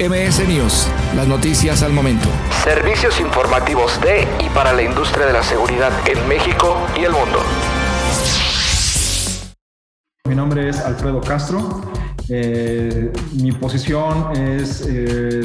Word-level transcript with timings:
MS 0.00 0.48
News, 0.48 0.88
las 1.14 1.28
noticias 1.28 1.84
al 1.84 1.92
momento. 1.92 2.28
Servicios 2.64 3.20
informativos 3.20 4.00
de 4.00 4.26
y 4.44 4.48
para 4.48 4.72
la 4.72 4.82
industria 4.82 5.24
de 5.24 5.32
la 5.32 5.42
seguridad 5.44 5.92
en 6.08 6.26
México 6.26 6.76
y 6.96 7.04
el 7.04 7.12
mundo. 7.12 7.38
Mi 10.28 10.34
nombre 10.34 10.68
es 10.68 10.80
Alfredo 10.80 11.20
Castro. 11.20 11.82
Eh, 12.28 13.12
mi 13.34 13.52
posición 13.52 14.36
es 14.36 14.84
eh, 14.84 14.94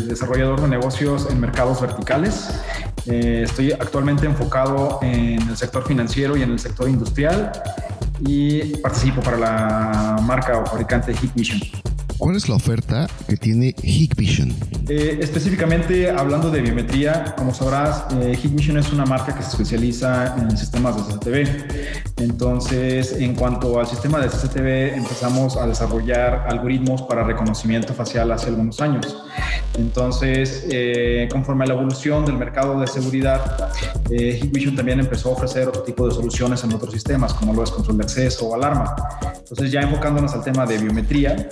desarrollador 0.07 0.61
de 0.61 0.67
negocios 0.67 1.27
en 1.29 1.39
mercados 1.39 1.79
verticales. 1.79 2.49
Eh, 3.05 3.43
estoy 3.45 3.71
actualmente 3.73 4.25
enfocado 4.25 4.97
en 5.03 5.47
el 5.47 5.57
sector 5.57 5.85
financiero 5.85 6.35
y 6.35 6.41
en 6.41 6.53
el 6.53 6.59
sector 6.59 6.89
industrial 6.89 7.51
y 8.19 8.77
participo 8.77 9.21
para 9.21 9.37
la 9.37 10.17
marca 10.23 10.57
o 10.57 10.65
fabricante 10.65 11.13
Hikvision. 11.13 11.59
¿Cuál 12.19 12.35
es 12.35 12.49
la 12.49 12.55
oferta 12.55 13.07
que 13.29 13.37
tiene 13.37 13.73
Hikvision? 13.81 14.53
Eh, 14.89 15.19
específicamente 15.21 16.09
hablando 16.09 16.51
de 16.51 16.59
biometría, 16.59 17.33
como 17.37 17.53
sabrás, 17.53 18.07
eh, 18.19 18.37
Hikvision 18.43 18.77
es 18.77 18.91
una 18.91 19.05
marca 19.05 19.33
que 19.33 19.41
se 19.41 19.51
especializa 19.51 20.35
en 20.37 20.57
sistemas 20.57 20.97
de 20.97 21.13
CCTV. 21.13 21.65
Entonces, 22.17 23.13
en 23.13 23.35
cuanto 23.35 23.79
al 23.79 23.87
sistema 23.87 24.19
de 24.19 24.27
CCTV, 24.27 24.97
empezamos 24.97 25.55
a 25.55 25.65
desarrollar 25.65 26.45
algoritmos 26.49 27.03
para 27.03 27.23
reconocimiento 27.23 27.93
facial 27.93 28.33
hace 28.33 28.47
algunos 28.47 28.81
años. 28.81 29.15
Entonces, 29.77 30.65
eh, 30.69 31.29
conforme 31.31 31.63
a 31.63 31.67
la 31.67 31.75
evolución 31.75 32.25
del 32.25 32.35
mercado 32.35 32.81
de 32.81 32.87
seguridad, 32.87 33.71
eh, 34.09 34.37
Hikvision 34.43 34.75
también 34.75 34.99
empezó 34.99 35.29
a 35.29 35.33
ofrecer 35.33 35.69
otro 35.69 35.83
tipo 35.83 36.05
de 36.05 36.13
soluciones 36.13 36.65
en 36.65 36.73
otros 36.73 36.91
sistemas, 36.91 37.33
como 37.33 37.53
lo 37.53 37.63
es 37.63 37.71
control 37.71 37.97
de 37.99 38.03
acceso 38.03 38.47
o 38.47 38.55
alarma. 38.55 38.93
Entonces, 39.37 39.71
ya 39.71 39.79
enfocándonos 39.81 40.33
al 40.33 40.43
tema 40.43 40.65
de 40.65 40.79
biometría, 40.79 41.47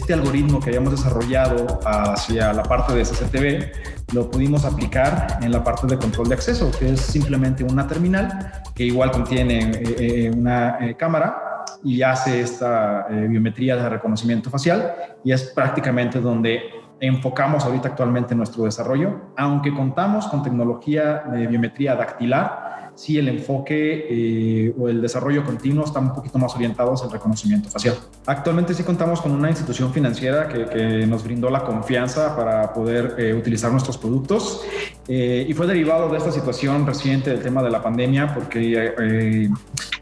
este 0.00 0.14
algoritmo 0.14 0.60
que 0.60 0.70
habíamos 0.70 0.92
desarrollado 0.92 1.78
hacia 1.84 2.54
la 2.54 2.62
parte 2.62 2.94
de 2.94 3.02
CCTV 3.02 4.14
lo 4.14 4.30
pudimos 4.30 4.64
aplicar 4.64 5.38
en 5.42 5.52
la 5.52 5.62
parte 5.62 5.86
de 5.86 5.98
control 5.98 6.28
de 6.28 6.34
acceso, 6.34 6.70
que 6.78 6.92
es 6.92 7.00
simplemente 7.00 7.62
una 7.62 7.86
terminal 7.86 8.50
que 8.74 8.84
igual 8.84 9.10
contiene 9.10 9.58
eh, 9.58 9.96
eh, 9.98 10.30
una 10.34 10.78
eh, 10.80 10.96
cámara 10.96 11.64
y 11.84 12.00
hace 12.00 12.40
esta 12.40 13.06
biometría 13.08 13.76
de 13.76 13.88
reconocimiento 13.88 14.48
facial 14.48 14.94
y 15.22 15.32
es 15.32 15.44
prácticamente 15.54 16.20
donde 16.20 16.62
enfocamos 16.98 17.64
ahorita 17.64 17.88
actualmente 17.88 18.34
nuestro 18.34 18.64
desarrollo, 18.64 19.32
aunque 19.36 19.72
contamos 19.72 20.26
con 20.28 20.42
tecnología 20.42 21.24
de 21.30 21.46
biometría 21.46 21.94
dactilar 21.94 22.69
sí 23.00 23.16
el 23.16 23.28
enfoque 23.28 24.06
eh, 24.10 24.74
o 24.78 24.86
el 24.86 25.00
desarrollo 25.00 25.42
continuo 25.42 25.86
están 25.86 26.04
un 26.04 26.14
poquito 26.14 26.38
más 26.38 26.54
orientados 26.54 27.02
al 27.02 27.10
reconocimiento 27.10 27.70
facial. 27.70 27.96
Actualmente 28.26 28.74
sí 28.74 28.82
contamos 28.82 29.22
con 29.22 29.32
una 29.32 29.48
institución 29.48 29.90
financiera 29.90 30.48
que, 30.48 31.06
nos 31.06 31.24
brindó 31.24 31.48
la 31.48 31.64
confianza 31.64 32.36
para 32.36 32.74
poder 32.74 33.14
eh, 33.18 33.32
utilizar 33.32 33.72
nuestros 33.72 33.96
productos 33.96 34.62
eh, 35.08 35.46
y 35.48 35.54
fue 35.54 35.66
derivado 35.66 36.10
de 36.10 36.18
esta 36.18 36.30
situación 36.30 36.86
reciente 36.86 37.30
del 37.30 37.40
tema 37.42 37.62
de 37.62 37.70
la 37.70 37.82
pandemia 37.82 38.34
porque 38.34 39.48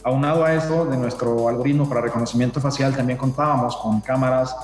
aunado 0.02 0.44
a 0.44 0.54
eso 0.54 0.84
de 0.86 0.96
nuestro 0.96 1.48
algoritmo 1.48 1.88
para 1.88 2.00
reconocimiento 2.00 2.60
facial 2.60 2.96
también 2.96 3.16
contábamos 3.16 3.76
con 3.76 4.00
cámaras 4.00 4.56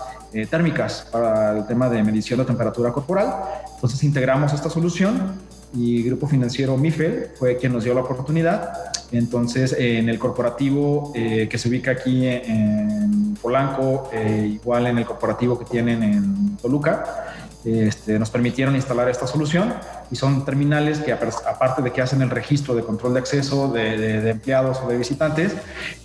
térmicas 0.51 1.07
para 1.13 1.59
el 1.59 1.67
tema 1.67 1.89
de 1.89 2.03
medición 2.03 2.41
de 2.41 2.45
temperatura 2.45 2.93
corporal. 2.93 3.33
Entonces 3.77 4.03
integramos 4.03 4.53
esta 4.53 4.69
solución 4.69 5.39
y 5.75 6.03
Grupo 6.03 6.27
Financiero 6.27 6.77
MIFEL 6.77 7.31
fue 7.39 7.57
quien 7.57 7.73
nos 7.73 7.85
dio 7.85 7.95
la 7.95 8.03
oportunidad. 8.03 8.73
Entonces, 9.13 9.75
en 9.79 10.09
el 10.09 10.19
corporativo 10.19 11.13
eh, 11.15 11.49
que 11.49 11.59
se 11.59 11.69
ubica 11.69 11.93
aquí 11.93 12.27
en 12.27 13.37
Polanco, 13.41 14.09
eh, 14.13 14.51
igual 14.55 14.87
en 14.87 14.99
el 14.99 15.05
corporativo 15.05 15.59
que 15.59 15.65
tienen 15.65 16.03
en 16.03 16.57
Toluca, 16.57 17.35
este, 17.65 18.19
nos 18.19 18.29
permitieron 18.29 18.75
instalar 18.75 19.09
esta 19.09 19.27
solución 19.27 19.73
y 20.11 20.17
son 20.17 20.45
terminales 20.45 20.99
que 20.99 21.13
aparte 21.13 21.81
de 21.81 21.93
que 21.93 22.03
hacen 22.03 22.21
el 22.21 22.29
registro 22.29 22.75
de 22.75 22.83
control 22.83 23.15
de 23.15 23.21
acceso 23.21 23.73
de, 23.73 24.29
empleados 24.29 24.81
o 24.85 24.89
de 24.89 24.99
visitantes, 24.99 25.55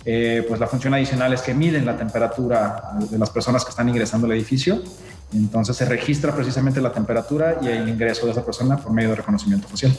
eh, 0.06 0.42
pues 0.48 0.58
la 0.58 0.66
función 0.66 0.94
adicional 0.94 1.34
es 1.34 1.42
que 1.42 1.52
miden 1.52 1.84
la 1.84 1.98
temperatura 1.98 2.92
de 3.10 3.18
las 3.18 3.28
personas 3.28 3.64
que 3.64 3.70
están 3.70 3.88
ingresando 3.90 4.26
al 4.26 4.32
edificio 4.32 4.82
entonces 5.32 5.76
se 5.76 5.84
registra 5.84 6.34
precisamente 6.34 6.80
la 6.80 6.92
temperatura 6.92 7.58
y 7.62 7.68
el 7.68 7.88
ingreso 7.88 8.26
de 8.26 8.32
esa 8.32 8.44
persona 8.44 8.76
por 8.76 8.92
medio 8.92 9.10
de 9.10 9.16
reconocimiento 9.16 9.68
facial. 9.68 9.92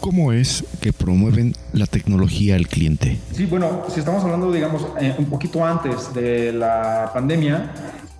¿Cómo 0.00 0.32
es 0.32 0.64
que 0.80 0.92
promueven 0.92 1.54
la 1.72 1.86
tecnología 1.86 2.56
al 2.56 2.66
cliente? 2.66 3.20
Sí, 3.32 3.46
bueno, 3.46 3.84
si 3.88 4.00
estamos 4.00 4.24
hablando, 4.24 4.50
digamos, 4.50 4.84
eh, 5.00 5.14
un 5.16 5.26
poquito 5.26 5.64
antes 5.64 6.12
de 6.12 6.52
la 6.52 7.10
pandemia, 7.14 7.70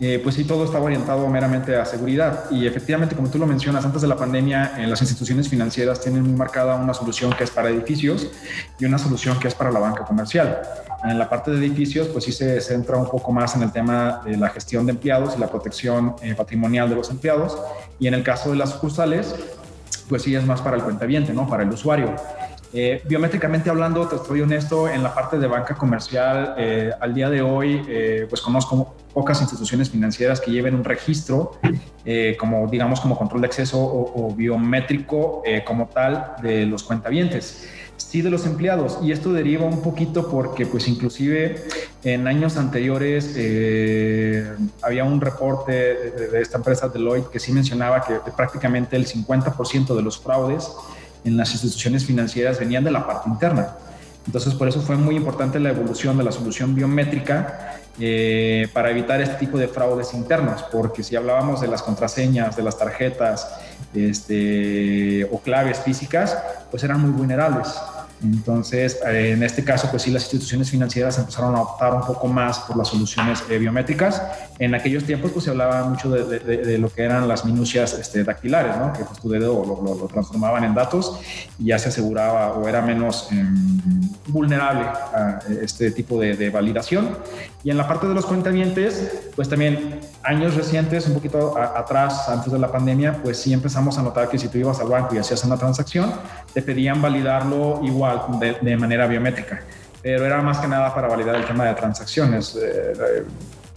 eh, 0.05 0.19
pues 0.19 0.35
sí, 0.35 0.43
todo 0.43 0.65
estaba 0.65 0.87
orientado 0.87 1.29
meramente 1.29 1.77
a 1.77 1.85
seguridad. 1.85 2.51
Y 2.51 2.67
efectivamente, 2.67 3.15
como 3.15 3.31
tú 3.31 3.39
lo 3.39 3.47
mencionas, 3.47 3.85
antes 3.85 4.03
de 4.03 4.09
la 4.09 4.17
pandemia, 4.17 4.73
en 4.77 4.91
las 4.91 5.01
instituciones 5.01 5.49
financieras 5.49 6.01
tienen 6.01 6.25
muy 6.25 6.33
marcada 6.33 6.75
una 6.75 6.93
solución 6.93 7.33
que 7.35 7.45
es 7.45 7.53
para 7.53 7.69
edificios 7.69 8.29
y 8.81 8.85
una 8.85 8.99
solución 8.99 9.39
que 9.39 9.47
es 9.47 9.55
para 9.55 9.71
la 9.71 9.79
banca 9.79 10.03
comercial. 10.03 10.61
En 11.05 11.21
la 11.21 11.29
parte 11.29 11.53
de 11.53 11.59
edificios, 11.65 12.09
pues 12.09 12.25
sí 12.25 12.33
se 12.33 12.61
centra 12.61 12.97
un 12.97 13.09
poco 13.09 13.31
más 13.31 13.55
en 13.55 13.63
el 13.63 13.71
tema 13.71 14.23
de 14.25 14.37
la 14.37 14.49
gestión 14.49 14.87
de 14.87 14.91
empleados 14.91 15.35
y 15.37 15.39
la 15.41 15.47
protección 15.47 16.17
eh, 16.21 16.35
patrimonial 16.35 16.89
de 16.89 16.97
los 16.97 17.09
empleados. 17.09 17.57
Y 18.01 18.09
en 18.09 18.15
el 18.15 18.25
caso 18.25 18.51
de 18.51 18.57
las 18.57 18.71
sucursales, 18.71 19.37
pues 20.09 20.23
sí 20.23 20.35
es 20.35 20.45
más 20.45 20.61
para 20.61 20.79
el 20.79 20.83
cuentaviente, 20.83 21.33
¿no? 21.33 21.49
Para 21.49 21.63
el 21.63 21.71
usuario. 21.71 22.17
Eh, 22.75 23.03
biométricamente 23.07 23.69
hablando, 23.69 24.09
te 24.09 24.17
estoy 24.17 24.41
honesto, 24.41 24.89
en 24.89 25.03
la 25.03 25.15
parte 25.15 25.39
de 25.39 25.47
banca 25.47 25.75
comercial, 25.75 26.55
eh, 26.57 26.91
al 27.01 27.13
día 27.13 27.29
de 27.29 27.43
hoy, 27.43 27.83
eh, 27.87 28.27
pues 28.29 28.41
conozco 28.41 28.95
pocas 29.13 29.43
instituciones 29.43 29.91
financieras 29.91 30.41
que 30.41 30.51
lleven 30.51 30.75
un 30.75 30.85
registro 30.85 31.53
como, 32.39 32.67
digamos, 32.67 33.01
como 33.01 33.17
control 33.17 33.43
de 33.43 33.47
acceso 33.47 33.79
o, 33.79 34.35
biométrico 34.35 35.43
como 35.67 35.87
tal 35.87 36.35
de 36.43 36.65
los 36.65 36.83
cuentavientes. 36.83 37.69
Sí 37.97 38.23
de 38.23 38.31
los 38.31 38.47
empleados. 38.47 38.99
Y 39.03 39.13
esto 39.13 39.33
deriva 39.33 39.67
un 39.67 39.83
poquito 39.83 40.29
porque, 40.29 40.65
pues, 40.67 40.89
inclusive 40.89 41.63
en 42.03 42.27
años 42.27 42.57
anteriores 42.57 43.37
había 44.81 45.05
un 45.05 45.21
reporte 45.21 45.73
de 45.73 46.41
esta 46.41 46.57
empresa 46.57 46.89
Deloitte 46.89 47.29
que 47.31 47.39
sí 47.39 47.53
mencionaba 47.53 48.03
que 48.03 48.15
prácticamente 48.35 48.97
el 48.97 49.07
50% 49.07 49.95
de 49.95 50.03
los 50.03 50.19
fraudes 50.19 50.71
en 51.25 51.37
las 51.37 51.53
instituciones 51.53 52.05
financieras 52.05 52.59
venían 52.59 52.85
de 52.85 52.91
la 52.91 53.07
parte 53.07 53.29
interna. 53.29 53.77
Entonces, 54.27 54.55
por 54.55 54.69
eso 54.69 54.81
fue 54.81 54.97
muy 54.97 55.17
importante 55.17 55.59
la 55.59 55.71
evolución 55.71 56.17
de 56.17 56.25
la 56.25 56.31
solución 56.31 56.75
biométrica 56.75 57.81
eh, 57.99 58.69
para 58.73 58.91
evitar 58.91 59.21
este 59.21 59.35
tipo 59.35 59.59
de 59.59 59.67
fraudes 59.67 60.15
internos, 60.15 60.65
porque 60.71 61.03
si 61.03 61.17
hablábamos 61.17 61.61
de 61.61 61.69
las 61.69 61.83
contraseñas, 61.83 62.57
de 62.57 62.63
las 62.63 62.79
tarjetas 62.79 63.53
este, 63.95 65.25
o 65.25 65.41
claves 65.41 65.81
físicas, 65.81 66.39
pues 66.71 66.85
eran 66.85 67.01
muy 67.01 67.11
vulnerables. 67.11 67.69
Entonces, 68.23 69.01
eh, 69.07 69.33
en 69.33 69.43
este 69.43 69.65
caso, 69.65 69.89
pues 69.91 70.03
sí, 70.03 70.11
las 70.11 70.23
instituciones 70.23 70.71
financieras 70.71 71.19
empezaron 71.19 71.55
a 71.57 71.63
optar 71.63 71.95
un 71.95 72.03
poco 72.03 72.29
más 72.29 72.61
por 72.61 72.77
las 72.77 72.89
soluciones 72.89 73.43
eh, 73.51 73.59
biométricas. 73.59 74.23
En 74.59 74.75
aquellos 74.75 75.05
tiempos, 75.05 75.33
pues 75.33 75.45
se 75.45 75.51
hablaba 75.51 75.85
mucho 75.85 76.11
de, 76.11 76.79
lo 76.79 76.89
que 76.93 77.03
eran 77.03 77.27
las 77.27 77.45
minucias 77.45 77.95
este, 77.95 78.23
dactilares, 78.23 78.77
¿no? 78.77 78.93
Que 78.93 79.05
pues 79.05 79.19
tu 79.19 79.29
dedo 79.29 79.65
lo, 79.65 80.07
transformaban 80.07 80.65
en 80.65 80.75
datos 80.75 81.19
y 81.59 81.67
ya 81.67 81.79
se 81.79 81.89
aseguraba 81.89 82.53
o 82.53 82.69
era 82.69 82.81
menos 82.81 83.29
em, 83.33 83.81
vulnerable 84.29 84.85
a 84.85 85.41
este 85.61 85.91
tipo 85.91 86.21
de, 86.21 86.51
validación. 86.51 87.17
Y 87.65 87.71
en 87.71 87.77
la 87.77 87.87
parte 87.87 88.07
de 88.07 88.15
los 88.15 88.27
cuentavientes, 88.27 89.31
pues 89.35 89.49
también 89.49 90.01
años 90.23 90.55
recientes, 90.55 91.07
un 91.07 91.15
poquito 91.15 91.57
atrás, 91.59 92.29
antes 92.29 92.53
de 92.53 92.59
la 92.59 92.71
pandemia, 92.71 93.21
pues 93.23 93.39
sí 93.39 93.53
empezamos 93.53 93.99
a 93.99 94.03
notar 94.03 94.29
que 94.29 94.39
si 94.39 94.49
tú 94.49 94.59
ibas 94.59 94.81
al 94.81 94.89
banco 94.89 95.15
y 95.15 95.19
hacías 95.19 95.43
una 95.45 95.57
transacción, 95.57 96.13
te 96.53 96.63
pedían 96.63 97.01
validarlo 97.01 97.81
igual 97.83 98.12
de, 98.61 98.77
manera 98.77 99.07
biométrica, 99.07 99.63
pero 100.03 100.25
era 100.25 100.41
más 100.43 100.59
que 100.59 100.69
nada 100.69 100.95
para 100.95 101.09
validar 101.09 101.37
el 101.37 101.45
tema 101.45 101.65
de 101.67 101.75
transacciones. 101.75 102.57
Eh, 102.57 102.93
eh, 102.93 103.25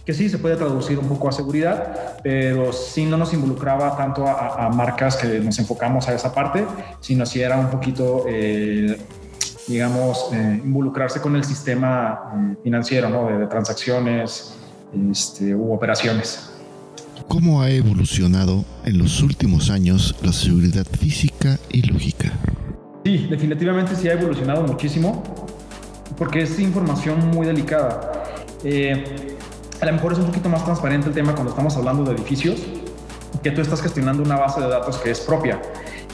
que 0.04 0.14
sí 0.14 0.28
se 0.28 0.38
puede 0.38 0.54
traducir 0.54 0.98
un 1.00 1.08
poco 1.08 1.28
a 1.28 1.32
seguridad, 1.32 2.18
pero 2.22 2.72
sí 2.72 3.04
no 3.04 3.16
nos 3.16 3.32
involucraba 3.34 3.96
tanto 3.96 4.24
a, 4.24 4.68
marcas 4.68 5.16
que 5.16 5.40
nos 5.40 5.58
enfocamos 5.58 6.08
a 6.08 6.14
esa 6.14 6.32
parte, 6.32 6.64
sino 7.00 7.26
si 7.26 7.40
era 7.40 7.58
un 7.58 7.70
poquito, 7.70 8.24
eh, 8.28 8.96
digamos, 9.66 10.30
involucrarse 10.32 11.20
con 11.20 11.34
el 11.34 11.42
sistema 11.42 12.56
financiero, 12.62 13.08
¿no? 13.08 13.36
de, 13.36 13.46
transacciones 13.48 14.54
este, 15.10 15.56
u 15.56 15.72
operaciones. 15.72 16.50
¿Cómo 17.28 17.60
ha 17.60 17.70
evolucionado 17.70 18.64
en 18.84 18.98
los 18.98 19.20
últimos 19.22 19.70
años 19.70 20.14
la 20.22 20.32
seguridad 20.32 20.86
física 20.86 21.58
y 21.70 21.82
lógica? 21.82 22.32
Sí, 23.06 23.28
definitivamente 23.30 23.94
sí 23.94 24.08
ha 24.08 24.14
evolucionado 24.14 24.64
muchísimo 24.64 25.22
porque 26.18 26.42
es 26.42 26.58
información 26.58 27.24
muy 27.28 27.46
delicada. 27.46 28.24
Eh, 28.64 29.36
a 29.80 29.86
lo 29.86 29.92
mejor 29.92 30.14
es 30.14 30.18
un 30.18 30.26
poquito 30.26 30.48
más 30.48 30.64
transparente 30.64 31.10
el 31.10 31.14
tema 31.14 31.32
cuando 31.32 31.50
estamos 31.50 31.76
hablando 31.76 32.02
de 32.02 32.16
edificios, 32.16 32.66
que 33.44 33.52
tú 33.52 33.60
estás 33.60 33.80
gestionando 33.80 34.24
una 34.24 34.34
base 34.34 34.60
de 34.60 34.66
datos 34.66 34.96
que 34.96 35.12
es 35.12 35.20
propia. 35.20 35.62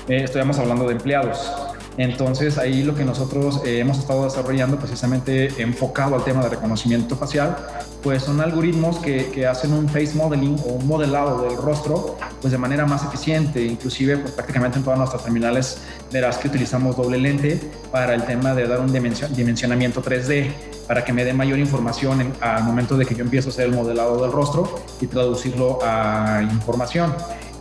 Eh, 0.06 0.26
hablando 0.58 0.86
de 0.86 0.92
empleados. 0.92 1.61
Entonces 1.96 2.58
ahí 2.58 2.82
lo 2.82 2.94
que 2.94 3.04
nosotros 3.04 3.60
eh, 3.64 3.78
hemos 3.78 3.98
estado 3.98 4.24
desarrollando 4.24 4.78
precisamente 4.78 5.62
enfocado 5.62 6.14
al 6.14 6.24
tema 6.24 6.42
de 6.42 6.48
reconocimiento 6.48 7.16
facial, 7.16 7.56
pues 8.02 8.22
son 8.22 8.40
algoritmos 8.40 8.98
que, 8.98 9.30
que, 9.30 9.46
hacen 9.46 9.72
un 9.72 9.88
face 9.88 10.12
modeling 10.14 10.56
o 10.66 10.72
un 10.72 10.86
modelado 10.86 11.42
del 11.42 11.56
rostro 11.56 12.16
pues 12.40 12.50
de 12.50 12.58
manera 12.58 12.86
más 12.86 13.04
eficiente, 13.04 13.62
inclusive 13.62 14.16
pues 14.16 14.32
prácticamente 14.32 14.78
en 14.78 14.84
todas 14.84 14.98
nuestras 14.98 15.22
terminales 15.22 15.78
verás 16.10 16.38
que 16.38 16.48
utilizamos 16.48 16.96
doble 16.96 17.18
lente 17.18 17.60
para 17.90 18.14
el 18.14 18.24
tema 18.24 18.54
de 18.54 18.66
dar 18.66 18.80
un 18.80 18.92
dimensionamiento 18.92 20.02
3D 20.02 20.50
para 20.86 21.04
que 21.04 21.12
me 21.12 21.24
dé 21.24 21.32
mayor 21.32 21.58
información 21.58 22.32
al 22.40 22.64
momento 22.64 22.96
de 22.96 23.06
que 23.06 23.14
yo 23.14 23.22
empiezo 23.22 23.48
a 23.48 23.52
hacer 23.52 23.66
el 23.66 23.74
modelado 23.74 24.20
del 24.20 24.32
rostro 24.32 24.82
y 25.00 25.06
traducirlo 25.06 25.78
a 25.82 26.42
información. 26.42 27.14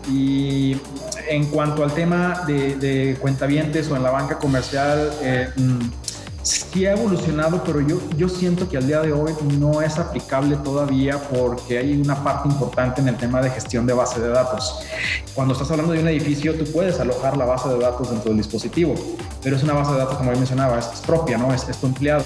Y 0.10 0.78
en 1.28 1.46
cuanto 1.46 1.84
al 1.84 1.94
tema 1.94 2.44
de, 2.48 2.76
de 2.76 3.18
cuentavientes 3.20 3.90
o 3.90 3.96
en 3.96 4.04
la 4.04 4.12
banca 4.12 4.40
comercial, 4.40 5.12
eh, 5.22 5.50
mm, 5.56 5.80
sí 6.44 6.86
ha 6.86 6.94
evolucionado, 6.94 7.64
pero 7.64 7.82
yo, 7.82 8.00
yo 8.18 8.28
siento 8.28 8.68
que 8.68 8.78
al 8.78 8.88
día 8.88 9.02
de 9.02 9.14
hoy 9.14 9.34
no 9.60 9.82
es 9.82 9.98
aplicable 9.98 10.56
todavía 10.58 11.18
porque 11.18 11.78
hay 11.78 12.02
una 12.02 12.24
parte 12.24 12.50
importante 12.50 13.02
en 13.02 13.10
el 13.10 13.18
tema 13.18 13.42
de 13.42 13.50
gestión 13.50 13.86
de 13.86 13.94
base 13.94 14.20
de 14.20 14.30
datos. 14.30 14.80
Cuando 15.36 15.54
estás 15.54 15.70
hablando 15.72 15.94
de 15.94 16.00
un 16.00 16.08
edificio, 16.08 16.56
tú 16.56 16.66
puedes 16.72 17.00
alojar 17.00 17.38
la 17.38 17.46
base 17.46 17.70
de 17.70 17.78
datos 17.78 18.10
dentro 18.10 18.30
del 18.30 18.38
dispositivo, 18.38 18.96
pero 19.44 19.56
es 19.56 19.64
una 19.64 19.74
base 19.74 19.92
de 19.94 20.00
datos, 20.00 20.18
como 20.18 20.32
yo 20.32 20.38
mencionaba, 20.38 20.80
es, 20.80 20.86
propia, 21.06 21.38
¿no? 21.38 21.54
Es, 21.54 21.68
es 21.70 21.78
tu 21.78 21.88
empleado. 21.88 22.24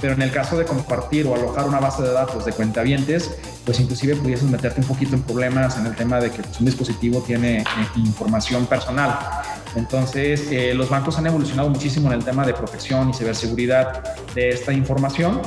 Pero 0.00 0.14
en 0.14 0.22
el 0.22 0.30
caso 0.30 0.56
de 0.56 0.64
compartir 0.64 1.26
o 1.26 1.34
alojar 1.34 1.68
una 1.68 1.80
base 1.80 2.02
de 2.02 2.12
datos 2.12 2.44
de 2.44 2.52
cuentavientes, 2.52 3.30
pues 3.70 3.78
inclusive 3.78 4.16
pudieses 4.16 4.50
meterte 4.50 4.80
un 4.80 4.86
poquito 4.88 5.14
en 5.14 5.22
problemas 5.22 5.78
en 5.78 5.86
el 5.86 5.94
tema 5.94 6.18
de 6.18 6.32
que 6.32 6.42
pues, 6.42 6.58
un 6.58 6.66
dispositivo 6.66 7.22
tiene 7.24 7.58
eh, 7.58 7.64
información 7.94 8.66
personal. 8.66 9.16
Entonces, 9.76 10.48
eh, 10.50 10.74
los 10.74 10.90
bancos 10.90 11.18
han 11.18 11.28
evolucionado 11.28 11.68
muchísimo 11.68 12.08
en 12.08 12.14
el 12.14 12.24
tema 12.24 12.44
de 12.44 12.52
protección 12.52 13.10
y 13.10 13.14
ciberseguridad 13.14 14.02
de 14.34 14.48
esta 14.48 14.72
información 14.72 15.40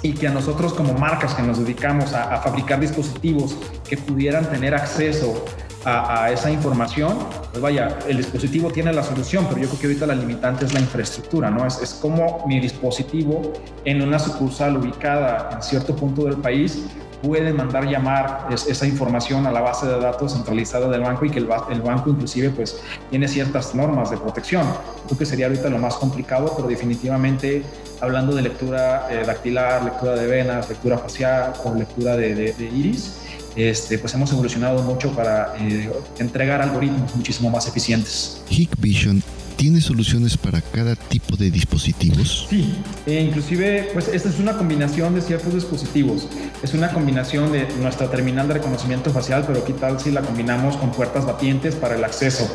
y 0.00 0.12
que 0.12 0.28
a 0.28 0.30
nosotros 0.30 0.74
como 0.74 0.94
marcas 0.94 1.34
que 1.34 1.42
nos 1.42 1.58
dedicamos 1.58 2.12
a, 2.12 2.32
a 2.32 2.40
fabricar 2.40 2.78
dispositivos 2.78 3.56
que 3.88 3.96
pudieran 3.96 4.48
tener 4.48 4.72
acceso 4.72 5.44
a, 5.84 6.30
esa 6.30 6.52
información, 6.52 7.18
pues 7.50 7.60
vaya, 7.60 7.98
el 8.06 8.18
dispositivo 8.18 8.70
tiene 8.70 8.92
la 8.92 9.02
solución, 9.02 9.46
pero 9.48 9.62
yo 9.62 9.66
creo 9.66 9.80
que 9.80 9.86
ahorita 9.86 10.06
la 10.06 10.14
limitante 10.14 10.66
es 10.66 10.74
la 10.74 10.80
infraestructura, 10.80 11.50
¿no? 11.50 11.66
Es, 11.66 11.80
es 11.80 11.94
como 11.94 12.46
mi 12.46 12.60
dispositivo 12.60 13.54
en 13.84 14.02
una 14.02 14.18
sucursal 14.18 14.76
ubicada 14.76 15.50
en 15.52 15.62
cierto 15.62 15.96
punto 15.96 16.24
del 16.24 16.36
país 16.36 16.84
puede 17.22 17.52
mandar 17.52 17.86
llamar 17.86 18.48
esa 18.50 18.86
información 18.86 19.46
a 19.46 19.52
la 19.52 19.60
base 19.60 19.86
de 19.86 19.98
datos 19.98 20.32
centralizada 20.32 20.88
del 20.88 21.02
banco 21.02 21.24
y 21.24 21.30
que 21.30 21.38
el, 21.38 21.46
banco 21.46 22.10
inclusive 22.10 22.50
pues 22.50 22.80
tiene 23.10 23.28
ciertas 23.28 23.74
normas 23.74 24.10
de 24.10 24.16
protección. 24.16 24.66
Creo 25.06 25.18
que 25.18 25.26
sería 25.26 25.46
ahorita 25.46 25.68
lo 25.68 25.78
más 25.78 25.94
complicado, 25.96 26.52
pero 26.56 26.68
definitivamente 26.68 27.62
hablando 28.00 28.34
de 28.34 28.42
lectura 28.42 29.08
eh, 29.10 29.22
dactilar, 29.26 29.84
lectura 29.84 30.14
de 30.14 30.26
venas, 30.26 30.68
lectura 30.68 30.98
facial 30.98 31.52
o 31.64 31.74
lectura 31.74 32.16
de 32.16 32.54
iris, 32.58 33.20
este, 33.56 33.98
pues 33.98 34.14
hemos 34.14 34.30
evolucionado 34.32 34.82
mucho 34.82 35.10
para 35.12 35.54
eh, 35.58 35.90
entregar 36.18 36.62
algoritmos 36.62 37.14
muchísimo 37.16 37.50
más 37.50 37.66
eficientes. 37.66 38.42
Hikvision 38.48 39.22
tiene 39.60 39.82
soluciones 39.82 40.38
para 40.38 40.62
cada 40.62 40.96
tipo 40.96 41.36
de 41.36 41.50
dispositivos? 41.50 42.46
Sí, 42.48 42.76
e 43.04 43.20
inclusive 43.20 43.90
pues 43.92 44.08
esta 44.08 44.30
es 44.30 44.38
una 44.38 44.56
combinación 44.56 45.14
de 45.14 45.20
ciertos 45.20 45.52
dispositivos. 45.52 46.28
Es 46.62 46.72
una 46.72 46.90
combinación 46.90 47.52
de 47.52 47.68
nuestra 47.78 48.10
terminal 48.10 48.48
de 48.48 48.54
reconocimiento 48.54 49.10
facial, 49.10 49.44
pero 49.46 49.62
¿qué 49.62 49.74
tal 49.74 50.00
si 50.00 50.12
la 50.12 50.22
combinamos 50.22 50.78
con 50.78 50.90
puertas 50.92 51.26
batientes 51.26 51.74
para 51.74 51.96
el 51.96 52.02
acceso? 52.02 52.50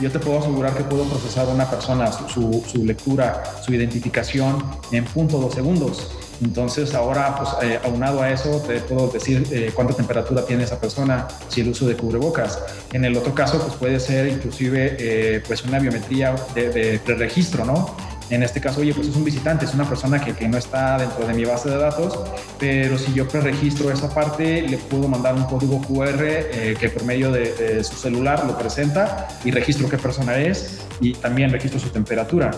Yo 0.00 0.10
te 0.10 0.18
puedo 0.18 0.40
asegurar 0.40 0.76
que 0.76 0.82
puedo 0.82 1.04
procesar 1.04 1.46
a 1.46 1.52
una 1.52 1.70
persona 1.70 2.10
su, 2.10 2.64
su 2.66 2.84
lectura, 2.84 3.40
su 3.64 3.72
identificación 3.72 4.60
en 4.90 5.04
punto 5.04 5.38
dos 5.38 5.54
segundos 5.54 6.08
entonces 6.42 6.94
ahora, 6.94 7.36
pues 7.36 7.50
eh, 7.62 7.80
aunado 7.84 8.22
a 8.22 8.30
eso, 8.30 8.62
te 8.66 8.80
puedo 8.80 9.08
decir 9.08 9.46
eh, 9.50 9.72
cuánta 9.74 9.94
temperatura 9.94 10.44
tiene 10.44 10.64
esa 10.64 10.80
persona, 10.80 11.26
si 11.48 11.62
el 11.62 11.68
uso 11.68 11.86
de 11.86 11.96
cubrebocas. 11.96 12.60
En 12.92 13.04
el 13.04 13.16
otro 13.16 13.34
caso, 13.34 13.60
pues 13.60 13.74
puede 13.74 14.00
ser 14.00 14.28
inclusive 14.28 14.96
eh, 14.98 15.42
pues 15.46 15.64
una 15.64 15.78
biometría 15.78 16.34
de, 16.54 16.70
de 16.70 16.98
preregistro, 17.00 17.64
¿no? 17.64 17.96
En 18.30 18.42
este 18.42 18.60
caso, 18.60 18.80
oye, 18.80 18.92
pues 18.92 19.08
es 19.08 19.16
un 19.16 19.24
visitante, 19.24 19.64
es 19.64 19.74
una 19.74 19.88
persona 19.88 20.22
que, 20.22 20.34
que 20.34 20.48
no 20.48 20.58
está 20.58 20.98
dentro 20.98 21.26
de 21.26 21.32
mi 21.32 21.44
base 21.44 21.70
de 21.70 21.78
datos, 21.78 22.18
pero 22.58 22.98
si 22.98 23.12
yo 23.14 23.26
preregistro 23.26 23.90
esa 23.90 24.12
parte, 24.12 24.62
le 24.62 24.76
puedo 24.76 25.08
mandar 25.08 25.34
un 25.34 25.44
código 25.44 25.80
QR 25.80 26.22
eh, 26.22 26.76
que 26.78 26.88
por 26.90 27.04
medio 27.04 27.32
de, 27.32 27.82
su 27.82 27.96
celular 27.96 28.44
lo 28.44 28.58
presenta 28.58 29.28
y 29.44 29.50
registro 29.50 29.88
qué 29.88 29.96
persona 29.96 30.36
es 30.36 30.80
y 31.00 31.14
también 31.14 31.50
registro 31.50 31.80
su 31.80 31.88
temperatura. 31.90 32.50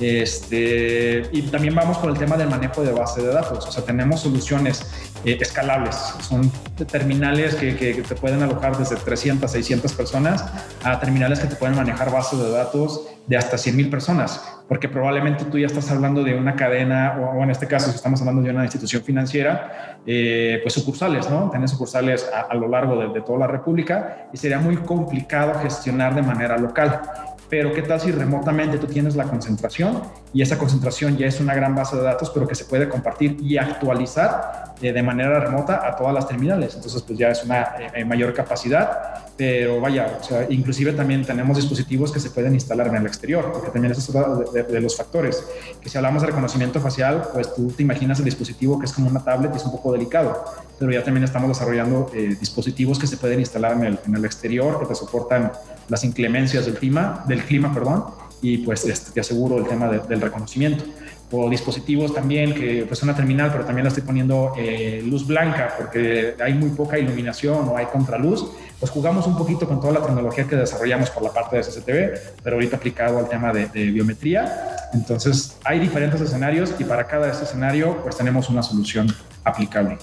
Este, 0.00 1.28
y 1.32 1.42
también 1.42 1.74
vamos 1.74 1.98
con 1.98 2.10
el 2.10 2.18
tema 2.18 2.36
del 2.36 2.48
manejo 2.48 2.82
de 2.82 2.92
base 2.92 3.22
de 3.22 3.28
datos. 3.28 3.66
O 3.66 3.72
sea, 3.72 3.84
tenemos 3.84 4.20
soluciones 4.20 4.86
eh, 5.26 5.36
escalables. 5.40 5.96
Son 6.20 6.50
terminales 6.90 7.56
que, 7.56 7.76
que, 7.76 7.94
te 7.94 8.14
pueden 8.14 8.42
alojar 8.42 8.78
desde 8.78 8.94
300, 8.94 9.50
600 9.50 9.92
personas 9.92 10.44
a 10.84 11.00
terminales 11.00 11.40
que 11.40 11.48
te 11.48 11.56
pueden 11.56 11.74
manejar 11.74 12.12
bases 12.12 12.38
de 12.38 12.50
datos 12.50 13.08
de 13.26 13.36
hasta 13.36 13.58
100 13.58 13.76
mil 13.76 13.90
personas, 13.90 14.60
porque 14.68 14.88
probablemente 14.88 15.44
tú 15.46 15.58
ya 15.58 15.66
estás 15.66 15.90
hablando 15.90 16.22
de 16.22 16.36
una 16.36 16.54
cadena, 16.54 17.18
o, 17.20 17.42
en 17.42 17.50
este 17.50 17.66
caso, 17.66 17.90
si 17.90 17.96
estamos 17.96 18.20
hablando 18.20 18.42
de 18.42 18.50
una 18.50 18.62
institución 18.62 19.02
financiera, 19.02 19.98
eh, 20.06 20.60
pues 20.62 20.74
sucursales, 20.74 21.28
¿no? 21.28 21.50
Tienes 21.50 21.72
sucursales 21.72 22.28
a, 22.32 22.54
lo 22.54 22.68
largo 22.68 22.96
de, 23.08 23.20
toda 23.20 23.40
la 23.40 23.46
República 23.48 24.28
y 24.32 24.36
sería 24.36 24.60
muy 24.60 24.76
complicado 24.76 25.58
gestionar 25.60 26.14
de 26.14 26.22
manera 26.22 26.56
local. 26.56 27.00
Pero 27.48 27.72
¿qué 27.72 27.82
tal 27.82 28.00
si 28.00 28.10
remotamente 28.10 28.78
tú 28.78 28.86
tienes 28.86 29.14
la 29.14 29.24
concentración 29.24 30.02
y 30.32 30.42
esa 30.42 30.58
concentración 30.58 31.16
ya 31.16 31.26
es 31.26 31.40
una 31.40 31.54
gran 31.54 31.74
base 31.74 31.96
de 31.96 32.02
datos, 32.02 32.30
pero 32.30 32.46
que 32.46 32.54
se 32.54 32.64
puede 32.64 32.88
compartir 32.88 33.36
y 33.40 33.56
actualizar 33.56 34.74
eh, 34.82 34.92
de 34.92 35.02
manera 35.02 35.38
remota 35.38 35.86
a 35.86 35.94
todas 35.94 36.12
las 36.12 36.26
terminales? 36.26 36.74
Entonces, 36.74 37.02
pues 37.02 37.18
ya 37.18 37.28
es 37.28 37.44
una 37.44 37.76
eh, 37.94 38.04
mayor 38.04 38.34
capacidad. 38.34 39.26
Pero 39.36 39.80
vaya, 39.80 40.18
o 40.18 40.24
sea, 40.24 40.46
inclusive 40.48 40.92
también 40.92 41.22
tenemos 41.22 41.56
dispositivos 41.58 42.10
que 42.10 42.18
se 42.18 42.30
pueden 42.30 42.54
instalar 42.54 42.86
en 42.86 42.96
el 42.96 43.06
exterior, 43.06 43.52
porque 43.52 43.68
también 43.68 43.92
eso 43.92 44.00
es 44.00 44.08
uno 44.08 44.44
de, 44.50 44.80
los 44.80 44.96
factores, 44.96 45.44
que 45.80 45.90
si 45.90 45.98
hablamos 45.98 46.22
de 46.22 46.28
reconocimiento 46.28 46.80
facial, 46.80 47.22
pues 47.34 47.54
tú 47.54 47.68
te 47.68 47.82
imaginas 47.82 48.18
el 48.18 48.24
dispositivo 48.24 48.78
que 48.78 48.86
es 48.86 48.94
como 48.94 49.10
una 49.10 49.22
tablet 49.22 49.52
y 49.52 49.58
es 49.58 49.64
un 49.64 49.72
poco 49.72 49.92
delicado, 49.92 50.42
pero 50.78 50.90
ya 50.90 51.04
también 51.04 51.24
estamos 51.24 51.48
desarrollando 51.48 52.10
eh, 52.14 52.34
dispositivos 52.40 52.98
que 52.98 53.06
se 53.06 53.18
pueden 53.18 53.38
instalar 53.38 53.72
en 53.72 53.84
el, 53.84 53.98
en 54.06 54.14
el, 54.14 54.24
exterior, 54.24 54.78
que 54.80 54.86
te 54.86 54.94
soportan 54.94 55.52
las 55.88 56.04
inclemencias 56.04 56.66
del 56.66 56.74
clima, 56.74 57.24
del 57.26 57.42
clima, 57.44 57.72
perdón, 57.72 58.04
y 58.42 58.58
pues 58.58 58.84
este, 58.84 59.12
te 59.12 59.20
aseguro 59.20 59.58
el 59.58 59.66
tema 59.66 59.88
del 59.88 60.20
reconocimiento 60.20 60.84
o 61.30 61.50
dispositivos 61.50 62.14
también, 62.14 62.54
que 62.54 62.84
pues 62.86 63.02
una 63.02 63.14
terminal, 63.14 63.50
pero 63.50 63.64
también 63.64 63.84
la 63.84 63.88
estoy 63.88 64.04
poniendo 64.04 64.52
eh, 64.56 65.02
luz 65.04 65.26
blanca 65.26 65.74
porque 65.76 66.34
hay 66.42 66.54
muy 66.54 66.70
poca 66.70 66.98
iluminación 66.98 67.68
o 67.68 67.76
hay 67.76 67.86
contraluz, 67.86 68.46
pues 68.78 68.92
jugamos 68.92 69.26
un 69.26 69.36
poquito 69.36 69.66
con 69.66 69.80
toda 69.80 69.94
la 69.94 70.02
tecnología 70.02 70.46
que 70.46 70.54
desarrollamos 70.54 71.10
por 71.10 71.24
la 71.24 71.32
parte 71.32 71.56
de 71.56 71.62
CCTV, 71.62 72.42
pero 72.44 72.56
ahorita 72.56 72.76
aplicado 72.76 73.18
al 73.18 73.28
tema 73.28 73.52
de, 73.52 73.66
de 73.66 73.86
biometría. 73.86 74.76
Entonces 74.94 75.56
hay 75.64 75.80
diferentes 75.80 76.20
escenarios 76.20 76.72
y 76.78 76.84
para 76.84 77.06
cada 77.06 77.30
escenario 77.30 78.00
pues 78.02 78.16
tenemos 78.16 78.48
una 78.48 78.62
solución 78.62 79.12
aplicable. 79.42 79.98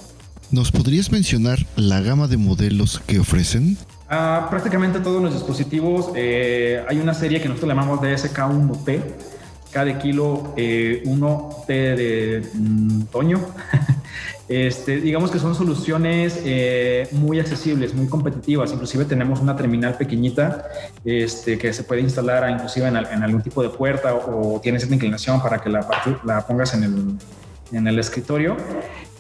¿Nos 0.52 0.72
podrías 0.72 1.12
mencionar 1.12 1.66
la 1.76 2.02
gama 2.02 2.28
de 2.28 2.38
modelos 2.38 3.02
que 3.08 3.20
ofrecen? 3.20 3.78
Ah, 4.10 4.48
prácticamente 4.50 5.00
todos 5.00 5.22
los 5.22 5.34
dispositivos, 5.34 6.12
eh, 6.16 6.84
hay 6.88 7.00
una 7.00 7.14
serie 7.14 7.42
que 7.42 7.48
nosotros 7.48 7.70
llamamos 7.70 8.00
DSK1T, 8.00 9.02
cada 9.72 9.98
kilo 9.98 10.54
eh, 10.56 11.02
uno 11.06 11.50
T 11.66 11.74
de 11.74 12.48
mm, 12.54 13.04
Toño. 13.04 13.40
este, 14.48 15.02
digamos 15.02 15.32
que 15.32 15.40
son 15.40 15.56
soluciones 15.56 16.40
eh, 16.46 17.08
muy 17.12 17.40
accesibles, 17.40 17.94
muy 17.96 18.08
competitivas. 18.08 18.72
Inclusive 18.72 19.06
tenemos 19.06 19.40
una 19.40 19.56
terminal 19.56 19.96
pequeñita 19.96 20.68
este, 21.04 21.58
que 21.58 21.74
se 21.74 21.84
puede 21.84 22.02
instalar 22.02 22.50
inclusive 22.52 22.88
en, 22.88 22.96
algún 22.96 23.42
tipo 23.42 23.64
de 23.64 23.70
puerta 23.70 24.14
o, 24.14 24.60
tienes 24.62 24.84
esta 24.84 24.94
inclinación 24.94 25.42
para 25.42 25.60
que 25.60 25.70
la, 25.70 25.88
la 26.24 26.46
pongas 26.46 26.76
en 26.76 26.84
el, 26.84 27.18
en 27.72 27.88
el 27.88 27.98
escritorio. 27.98 28.58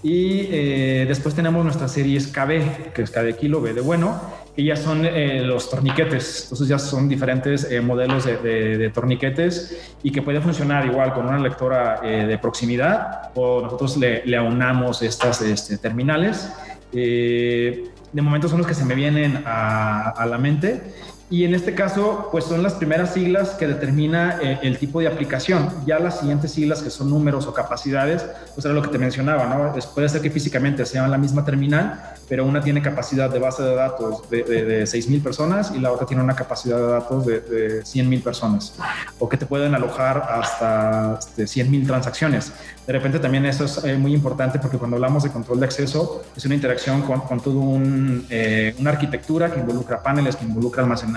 Y 0.03 0.49
eh, 0.51 1.05
después 1.07 1.33
tenemos 1.33 1.63
nuestras 1.63 1.91
series 1.93 2.27
KB, 2.27 2.91
que 2.93 3.03
es 3.03 3.09
K 3.09 3.23
de 3.23 3.37
kilo, 3.37 3.61
B 3.61 3.73
de 3.73 3.79
bueno, 3.79 4.21
que 4.55 4.63
ya 4.63 4.75
son 4.75 5.05
eh, 5.05 5.41
los 5.41 5.69
torniquetes. 5.69 6.43
Entonces 6.43 6.67
ya 6.67 6.79
son 6.79 7.09
diferentes 7.09 7.69
eh, 7.71 7.81
modelos 7.81 8.25
de, 8.25 8.37
de, 8.77 8.89
torniquetes 8.89 9.95
y 10.03 10.11
que 10.11 10.21
puede 10.21 10.41
funcionar 10.41 10.85
igual 10.85 11.13
con 11.13 11.25
una 11.25 11.39
lectora 11.39 12.01
de 12.01 12.37
proximidad 12.37 13.31
o 13.35 13.61
nosotros 13.61 13.97
le, 13.97 14.25
le 14.25 14.37
aunamos 14.37 15.01
estas 15.01 15.41
este, 15.41 15.77
terminales. 15.77 16.51
de 16.91 18.21
momento 18.21 18.47
son 18.47 18.59
los 18.59 18.67
que 18.67 18.75
se 18.75 18.85
me 18.85 18.93
vienen 18.93 19.43
a, 19.45 20.09
a 20.09 20.25
la 20.25 20.37
mente 20.37 20.81
Y 21.29 21.45
en 21.45 21.55
este 21.55 21.73
caso, 21.73 22.29
pues 22.31 22.45
son 22.45 22.61
las 22.61 22.73
primeras 22.73 23.13
siglas 23.13 23.51
que 23.51 23.65
determina 23.67 24.39
eh, 24.41 24.59
el 24.61 24.77
tipo 24.77 24.99
de 24.99 25.07
aplicación. 25.07 25.69
Ya 25.85 25.97
las 25.97 26.19
siguientes 26.19 26.51
siglas, 26.51 26.81
que 26.81 26.89
son 26.89 27.09
números 27.09 27.47
o 27.47 27.53
capacidades, 27.53 28.25
pues 28.53 28.65
era 28.65 28.73
lo 28.73 28.81
que 28.81 28.89
te 28.89 28.99
mencionaba, 28.99 29.45
¿no? 29.45 29.73
puede 29.95 30.09
ser 30.09 30.21
que 30.21 30.29
físicamente 30.29 30.85
sean 30.85 31.09
la 31.09 31.17
misma 31.17 31.43
terminal, 31.43 32.13
pero 32.29 32.45
una 32.45 32.61
tiene 32.61 32.81
capacidad 32.81 33.29
de 33.29 33.39
base 33.39 33.63
de 33.63 33.75
datos 33.75 34.29
de, 34.29 34.43
de, 34.43 34.83
6.000 34.83 35.23
personas 35.23 35.71
y 35.75 35.79
la 35.79 35.91
otra 35.91 36.05
tiene 36.05 36.23
una 36.23 36.35
capacidad 36.35 36.77
de 36.77 36.87
datos 36.87 37.25
de, 37.25 37.39
de 37.41 37.81
100.000 37.81 38.23
personas. 38.23 38.75
O 39.19 39.27
que 39.27 39.37
te 39.37 39.45
pueden 39.45 39.73
alojar 39.75 40.17
hasta 40.29 41.19
este, 41.19 41.43
100.000 41.45 41.87
transacciones. 41.87 42.51
De 42.85 42.93
repente 42.93 43.19
también 43.19 43.45
eso 43.45 43.65
es 43.65 43.83
eh, 43.85 43.97
muy 43.97 44.13
importante 44.13 44.59
porque 44.59 44.77
cuando 44.77 44.97
hablamos 44.97 45.23
de 45.23 45.29
control 45.29 45.59
de 45.59 45.65
acceso, 45.65 46.23
es 46.35 46.45
una 46.45 46.55
interacción 46.55 47.01
con, 47.01 47.21
con 47.21 47.39
toda 47.39 47.55
un, 47.55 48.25
eh, 48.29 48.75
una 48.79 48.91
arquitectura 48.91 49.51
que 49.51 49.59
involucra 49.59 50.03
paneles, 50.03 50.35
que 50.35 50.45
involucra 50.45 50.83
almacenamiento. 50.83 51.12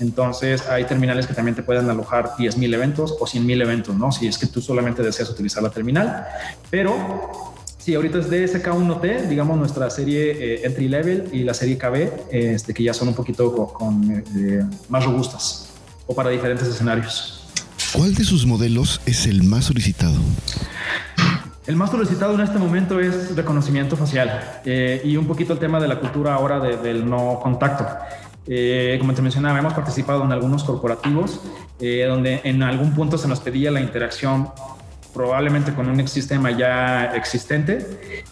Entonces 0.00 0.66
hay 0.68 0.84
terminales 0.84 1.26
que 1.26 1.34
también 1.34 1.54
te 1.54 1.62
pueden 1.62 1.88
alojar 1.88 2.30
10.000 2.38 2.74
eventos 2.74 3.16
o 3.18 3.26
100.000 3.26 3.62
eventos, 3.62 3.96
¿no? 3.96 4.12
Si 4.12 4.26
es 4.26 4.38
que 4.38 4.46
tú 4.46 4.60
solamente 4.60 5.02
deseas 5.02 5.30
utilizar 5.30 5.62
la 5.62 5.70
terminal. 5.70 6.26
Pero 6.70 7.48
Sí, 7.88 7.94
ahorita 7.94 8.18
es 8.18 8.30
DSK1T, 8.30 9.28
digamos 9.28 9.56
nuestra 9.56 9.88
serie 9.88 10.32
eh, 10.32 10.66
entry 10.66 10.88
level 10.88 11.30
y 11.32 11.42
la 11.42 11.54
serie 11.54 11.78
KB, 11.78 12.10
este, 12.30 12.74
que 12.74 12.82
ya 12.82 12.92
son 12.92 13.08
un 13.08 13.14
poquito 13.14 13.50
con, 13.72 14.24
más 14.90 15.06
robustas 15.06 15.70
o 16.06 16.14
para 16.14 16.28
diferentes 16.28 16.68
escenarios. 16.68 17.46
¿Cuál 17.94 18.14
de 18.14 18.24
sus 18.24 18.44
modelos 18.44 19.00
es 19.06 19.26
el 19.26 19.42
más 19.42 19.64
solicitado? 19.64 20.18
El 21.66 21.76
más 21.76 21.90
solicitado 21.90 22.34
en 22.34 22.40
este 22.40 22.58
momento 22.58 23.00
es 23.00 23.34
reconocimiento 23.34 23.96
facial 23.96 24.60
eh, 24.66 25.00
y 25.04 25.16
un 25.16 25.26
poquito 25.26 25.54
el 25.54 25.58
tema 25.58 25.80
de 25.80 25.88
la 25.88 25.98
cultura 25.98 26.34
ahora 26.34 26.60
del 26.60 27.08
no 27.08 27.40
contacto. 27.42 27.86
Eh, 28.48 28.96
como 28.98 29.12
te 29.14 29.22
mencionaba, 29.22 29.58
hemos 29.58 29.74
participado 29.74 30.24
en 30.24 30.32
algunos 30.32 30.64
corporativos 30.64 31.40
eh, 31.80 32.06
donde 32.08 32.40
en 32.44 32.62
algún 32.62 32.94
punto 32.94 33.18
se 33.18 33.28
nos 33.28 33.40
pedía 33.40 33.70
la 33.70 33.80
interacción 33.80 34.48
probablemente 35.12 35.74
con 35.74 35.88
un 35.88 36.06
sistema 36.06 36.50
ya 36.52 37.06
existente, 37.16 37.84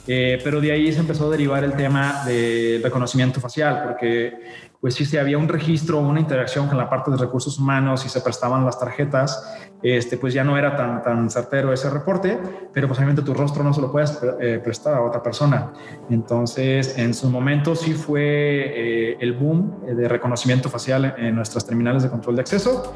pero 0.07 0.61
de 0.61 0.71
ahí 0.71 0.93
se 0.93 1.01
empezó 1.01 1.27
a 1.27 1.31
derivar 1.31 1.65
el 1.65 1.73
tema 1.73 2.23
de 2.25 2.81
reconocimiento 2.83 3.41
facial, 3.41 3.83
porque 3.85 4.35
pues 4.81 4.95
sí, 4.95 5.05
si 5.05 5.17
había 5.17 5.39
un 5.39 5.49
registro, 5.49 5.99
una 5.99 6.21
interacción 6.21 6.69
con 6.69 6.79
la 6.79 6.89
parte 6.89 7.11
de 7.11 7.17
recursos 7.17 7.59
humanos 7.59 8.05
y 8.05 8.09
se 8.09 8.21
prestaban 8.21 8.65
las 8.65 8.79
tarjetas, 8.79 9.66
este, 9.93 10.17
pues 10.17 10.35
ya 10.35 10.43
no 10.45 10.57
era 10.59 10.77
tan, 10.77 11.03
tan 11.03 11.31
certero 11.31 11.73
ese 11.73 11.91
reporte, 11.91 12.39
pero 12.73 12.89
pues 12.89 12.99
obviamente 12.99 13.23
tu 13.23 13.35
rostro 13.35 13.63
no 13.63 13.73
se 13.73 13.81
lo 13.81 13.93
puedes 13.93 14.19
eh, 14.41 14.61
prestar 14.63 14.95
a 14.95 15.03
otra 15.03 15.23
persona. 15.23 15.73
Entonces, 16.11 16.99
en 16.99 17.15
su 17.15 17.31
momento 17.31 17.75
sí 17.75 17.93
fue 17.93 18.23
eh, 18.23 19.17
el 19.21 19.35
boom 19.35 19.85
de 19.87 20.09
reconocimiento 20.09 20.69
facial 20.69 21.15
en 21.19 21.35
nuestras 21.35 21.67
terminales 21.67 22.03
de 22.03 22.11
control 22.11 22.37
de 22.37 22.41
acceso. 22.43 22.95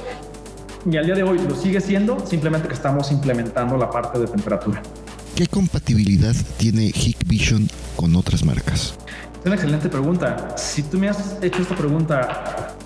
Y 0.91 0.97
al 0.97 1.05
día 1.05 1.15
de 1.15 1.23
hoy 1.23 1.39
lo 1.39 1.55
sigue 1.55 1.81
siendo, 1.81 2.19
simplemente 2.27 2.67
que 2.67 2.75
estamos 2.75 3.13
implementando 3.13 3.77
la 3.77 3.91
parte 3.91 4.19
de 4.19 4.27
temperatura. 4.27 4.83
¿Qué 5.37 5.47
compatibilidad 5.47 6.35
tiene 6.59 6.87
Hikvision 6.87 7.69
con 7.97 8.17
otras 8.17 8.45
marcas? 8.45 8.95
Es 9.41 9.47
una 9.47 9.55
excelente 9.55 9.89
pregunta. 9.89 10.55
Si 10.57 10.83
tú 10.83 10.99
me 10.99 11.09
has 11.09 11.39
hecho 11.43 11.63
esta 11.63 11.75
pregunta 11.75 12.77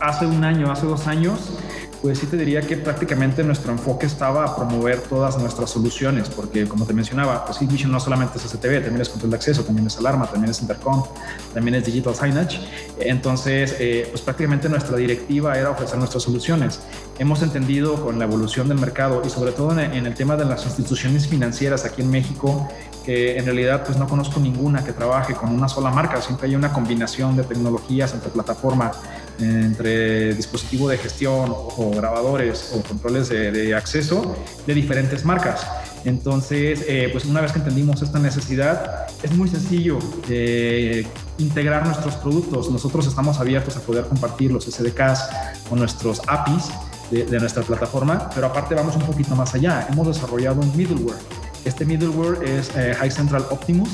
hace 0.00 0.26
un 0.26 0.42
año, 0.42 0.72
hace 0.72 0.86
dos 0.86 1.06
años, 1.06 1.59
pues 2.02 2.18
sí 2.18 2.26
te 2.26 2.36
diría 2.36 2.62
que 2.62 2.76
prácticamente 2.76 3.44
nuestro 3.44 3.72
enfoque 3.72 4.06
estaba 4.06 4.44
a 4.44 4.56
promover 4.56 5.00
todas 5.00 5.38
nuestras 5.38 5.70
soluciones, 5.70 6.30
porque 6.30 6.66
como 6.66 6.86
te 6.86 6.94
mencionaba, 6.94 7.44
pues 7.44 7.58
Vision 7.66 7.92
no 7.92 8.00
solamente 8.00 8.38
es 8.38 8.44
STV, 8.44 8.82
también 8.82 9.00
es 9.02 9.08
control 9.08 9.30
de 9.30 9.36
acceso, 9.36 9.64
también 9.64 9.86
es 9.86 9.98
alarma, 9.98 10.26
también 10.26 10.50
es 10.50 10.62
intercom, 10.62 11.04
también 11.52 11.74
es 11.74 11.84
digital 11.84 12.14
signage. 12.14 12.60
Entonces, 12.98 13.76
eh, 13.78 14.06
pues 14.10 14.22
prácticamente 14.22 14.68
nuestra 14.68 14.96
directiva 14.96 15.58
era 15.58 15.70
ofrecer 15.70 15.98
nuestras 15.98 16.22
soluciones. 16.22 16.80
Hemos 17.18 17.42
entendido 17.42 18.02
con 18.02 18.18
la 18.18 18.24
evolución 18.24 18.68
del 18.68 18.78
mercado 18.78 19.22
y 19.24 19.28
sobre 19.28 19.52
todo 19.52 19.78
en, 19.78 20.06
el 20.06 20.14
tema 20.14 20.36
de 20.36 20.46
las 20.46 20.64
instituciones 20.64 21.26
financieras 21.26 21.84
aquí 21.84 22.00
en 22.00 22.10
México, 22.10 22.66
que 23.10 23.36
en 23.36 23.44
realidad 23.44 23.82
pues 23.84 23.98
no 23.98 24.06
conozco 24.06 24.38
ninguna 24.38 24.84
que 24.84 24.92
trabaje 24.92 25.34
con 25.34 25.50
una 25.50 25.68
sola 25.68 25.90
marca, 25.90 26.22
siempre 26.22 26.46
hay 26.46 26.54
una 26.54 26.72
combinación 26.72 27.36
de 27.36 27.42
tecnologías 27.42 28.14
entre 28.14 28.30
plataforma 28.30 28.92
entre 29.40 30.32
dispositivo 30.34 30.88
de 30.88 30.96
gestión 30.96 31.52
o 31.52 31.90
grabadores 31.96 32.72
o 32.72 32.82
controles 32.86 33.28
de, 33.30 33.74
acceso 33.74 34.36
de 34.64 34.74
diferentes 34.74 35.24
marcas. 35.24 35.66
Entonces, 36.04 36.84
eh, 36.86 37.08
pues 37.10 37.24
una 37.24 37.40
vez 37.40 37.50
que 37.50 37.58
entendimos 37.58 38.00
esta 38.00 38.20
necesidad, 38.20 39.08
es 39.22 39.34
muy 39.34 39.48
sencillo 39.48 39.98
eh, 40.28 41.04
integrar 41.38 41.84
nuestros 41.86 42.14
productos. 42.14 42.70
Nosotros 42.70 43.08
estamos 43.08 43.40
abiertos 43.40 43.76
a 43.76 43.80
poder 43.80 44.04
compartir 44.04 44.52
los 44.52 44.66
SDKs 44.66 45.30
con 45.68 45.80
nuestros 45.80 46.22
APIs 46.28 46.68
de, 47.10 47.40
nuestra 47.40 47.64
plataforma, 47.64 48.30
pero 48.32 48.46
aparte 48.46 48.76
vamos 48.76 48.94
un 48.94 49.02
poquito 49.02 49.34
más 49.34 49.52
allá. 49.54 49.88
Hemos 49.90 50.06
desarrollado 50.06 50.60
un 50.60 50.76
middleware. 50.76 51.49
Este 51.64 51.84
middleware 51.84 52.42
es 52.44 52.70
eh, 52.76 52.94
High 52.98 53.10
Central 53.10 53.46
Optimus 53.50 53.90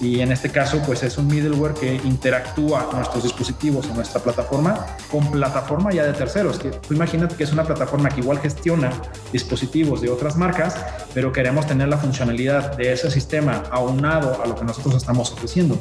y 0.00 0.20
en 0.20 0.32
este 0.32 0.50
caso 0.50 0.80
pues 0.86 1.02
es 1.02 1.18
un 1.18 1.26
middleware 1.26 1.74
que 1.74 1.94
interactúa 1.94 2.88
nuestros 2.92 3.22
dispositivos 3.22 3.86
o 3.90 3.94
nuestra 3.94 4.20
plataforma 4.20 4.86
con 5.10 5.30
plataforma 5.30 5.92
ya 5.92 6.04
de 6.04 6.12
terceros, 6.12 6.58
que 6.58 6.70
tú 6.70 6.94
imagínate 6.94 7.34
que 7.36 7.44
es 7.44 7.52
una 7.52 7.64
plataforma 7.64 8.08
que 8.08 8.20
igual 8.20 8.38
gestiona 8.38 8.90
dispositivos 9.32 10.00
de 10.00 10.08
otras 10.08 10.36
marcas, 10.36 10.76
pero 11.14 11.32
queremos 11.32 11.66
tener 11.66 11.88
la 11.88 11.98
funcionalidad 11.98 12.76
de 12.76 12.92
ese 12.92 13.10
sistema 13.10 13.62
aunado 13.70 14.42
a 14.42 14.46
lo 14.46 14.54
que 14.54 14.64
nosotros 14.64 14.94
estamos 14.94 15.32
ofreciendo. 15.32 15.78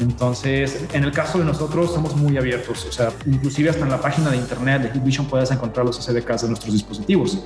Entonces, 0.00 0.84
en 0.92 1.04
el 1.04 1.12
caso 1.12 1.38
de 1.38 1.44
nosotros 1.44 1.92
somos 1.92 2.16
muy 2.16 2.36
abiertos, 2.36 2.84
o 2.86 2.92
sea, 2.92 3.12
inclusive 3.26 3.70
hasta 3.70 3.84
en 3.84 3.90
la 3.90 4.00
página 4.00 4.30
de 4.30 4.36
internet 4.36 4.82
de 4.82 4.98
HitVision 4.98 5.26
puedes 5.26 5.50
encontrar 5.50 5.84
los 5.84 5.96
SDKs 5.96 6.42
de 6.42 6.48
nuestros 6.48 6.72
dispositivos. 6.72 7.38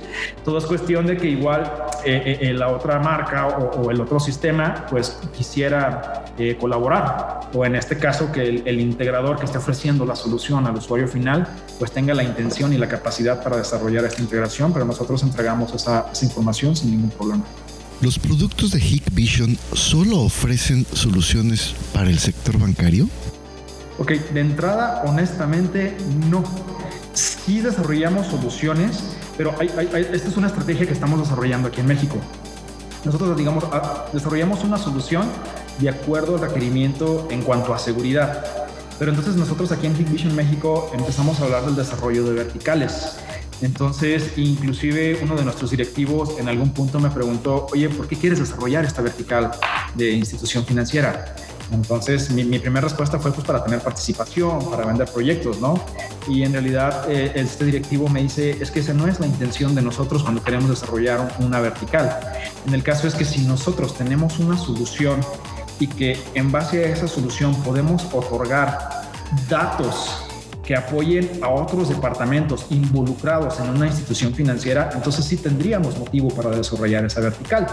Todo 0.43 0.57
es 0.57 0.65
cuestión 0.65 1.05
de 1.05 1.17
que 1.17 1.27
igual 1.27 1.71
eh, 2.05 2.37
eh, 2.41 2.53
la 2.53 2.69
otra 2.69 2.99
marca 2.99 3.47
o, 3.47 3.81
o 3.81 3.91
el 3.91 3.99
otro 3.99 4.19
sistema 4.19 4.85
pues 4.89 5.17
quisiera 5.35 6.12
eh, 6.37 6.57
colaborar 6.59 7.41
o 7.53 7.63
en 7.63 7.75
este 7.75 7.97
caso 7.97 8.31
que 8.31 8.41
el, 8.41 8.79
integrador 8.79 9.37
que 9.37 9.45
esté 9.45 9.59
ofreciendo 9.59 10.03
la 10.03 10.15
solución 10.15 10.65
al 10.65 10.75
usuario 10.75 11.07
final 11.07 11.47
pues 11.77 11.91
tenga 11.91 12.15
la 12.15 12.23
intención 12.23 12.73
y 12.73 12.77
la 12.79 12.87
capacidad 12.87 13.43
para 13.43 13.57
desarrollar 13.57 14.03
esta 14.05 14.19
integración, 14.19 14.73
pero 14.73 14.83
nosotros 14.83 15.21
entregamos 15.21 15.75
esa, 15.75 16.07
información 16.23 16.75
sin 16.75 16.89
ningún 16.89 17.11
problema. 17.11 17.43
¿Los 18.01 18.17
productos 18.17 18.71
de 18.71 18.79
Hikvision 18.79 19.57
solo 19.73 20.21
ofrecen 20.21 20.87
soluciones 20.91 21.75
para 21.93 22.09
el 22.09 22.17
sector 22.17 22.57
bancario? 22.57 23.07
Ok, 23.99 24.13
de 24.33 24.39
entrada, 24.39 25.03
honestamente, 25.05 25.95
no. 26.31 26.43
Sí 27.13 27.61
desarrollamos 27.61 28.25
soluciones, 28.25 29.03
pero 29.37 29.53
esta 29.61 30.29
es 30.29 30.35
una 30.35 30.47
estrategia 30.47 30.87
que 30.87 30.93
estamos 30.93 31.19
desarrollando 31.19 31.67
aquí 31.67 31.81
en 31.81 31.87
México. 31.87 32.17
Nosotros, 33.05 33.37
digamos, 33.37 33.65
desarrollamos 34.13 34.63
una 34.63 34.77
solución 34.77 35.27
de 35.79 35.89
acuerdo 35.89 36.35
al 36.35 36.41
requerimiento 36.41 37.27
en 37.29 37.41
cuanto 37.41 37.73
a 37.73 37.79
seguridad. 37.79 38.45
Pero 38.99 39.11
entonces 39.11 39.35
nosotros 39.35 39.71
aquí 39.71 39.87
en 39.87 40.11
Vision 40.11 40.35
México 40.35 40.91
empezamos 40.93 41.39
a 41.39 41.45
hablar 41.45 41.65
del 41.65 41.75
desarrollo 41.75 42.23
de 42.23 42.33
verticales. 42.33 43.17
Entonces, 43.61 44.37
inclusive 44.37 45.19
uno 45.21 45.35
de 45.35 45.43
nuestros 45.43 45.71
directivos 45.71 46.37
en 46.37 46.49
algún 46.49 46.73
punto 46.73 46.99
me 46.99 47.09
preguntó, 47.09 47.67
oye, 47.71 47.89
¿por 47.89 48.07
qué 48.07 48.17
quieres 48.17 48.39
desarrollar 48.39 48.85
esta 48.85 49.01
vertical 49.01 49.51
de 49.95 50.11
institución 50.11 50.65
financiera? 50.65 51.35
Entonces, 51.71 52.29
mi, 52.29 52.43
primera 52.59 52.81
respuesta 52.81 53.19
fue 53.19 53.31
pues 53.31 53.45
para 53.45 53.63
tener 53.63 53.79
participación, 53.79 54.69
para 54.69 54.85
vender 54.85 55.09
proyectos, 55.11 55.59
¿no? 55.59 55.83
Y 56.27 56.43
en 56.43 56.53
realidad 56.53 57.09
eh, 57.09 57.31
este 57.35 57.65
directivo 57.65 58.07
me 58.09 58.21
dice, 58.21 58.57
es 58.59 58.69
que 58.69 58.79
esa 58.79 58.93
no 58.93 59.07
es 59.07 59.19
la 59.19 59.27
intención 59.27 59.73
de 59.75 59.81
nosotros 59.81 60.23
cuando 60.23 60.43
queremos 60.43 60.69
desarrollar 60.69 61.35
una 61.39 61.59
vertical. 61.59 62.19
En 62.67 62.73
el 62.73 62.83
caso 62.83 63.07
es 63.07 63.15
que 63.15 63.25
si 63.25 63.41
nosotros 63.41 63.97
tenemos 63.97 64.39
una 64.39 64.57
solución 64.57 65.19
y 65.79 65.87
que 65.87 66.21
en 66.35 66.51
base 66.51 66.85
a 66.85 66.89
esa 66.89 67.07
solución 67.07 67.55
podemos 67.63 68.05
otorgar 68.13 69.09
datos 69.49 70.23
que 70.65 70.75
apoyen 70.75 71.29
a 71.41 71.49
otros 71.49 71.89
departamentos 71.89 72.67
involucrados 72.69 73.59
en 73.59 73.69
una 73.69 73.87
institución 73.87 74.33
financiera, 74.33 74.89
entonces 74.93 75.25
sí 75.25 75.37
tendríamos 75.37 75.97
motivo 75.97 76.29
para 76.29 76.51
desarrollar 76.51 77.03
esa 77.05 77.19
vertical. 77.19 77.67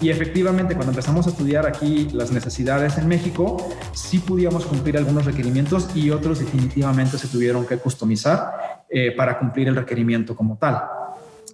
Y 0.00 0.10
efectivamente, 0.10 0.74
cuando 0.74 0.92
empezamos 0.92 1.26
a 1.26 1.30
estudiar 1.30 1.66
aquí 1.66 2.08
las 2.12 2.30
necesidades 2.30 2.96
en 2.98 3.08
México, 3.08 3.68
sí 3.92 4.18
pudimos 4.18 4.66
cumplir 4.66 4.96
algunos 4.96 5.24
requerimientos 5.24 5.88
y 5.94 6.10
otros 6.10 6.38
definitivamente 6.38 7.18
se 7.18 7.26
tuvieron 7.28 7.66
que 7.66 7.78
customizar 7.78 8.84
eh, 8.88 9.12
para 9.16 9.38
cumplir 9.38 9.68
el 9.68 9.76
requerimiento 9.76 10.36
como 10.36 10.56
tal. 10.56 10.82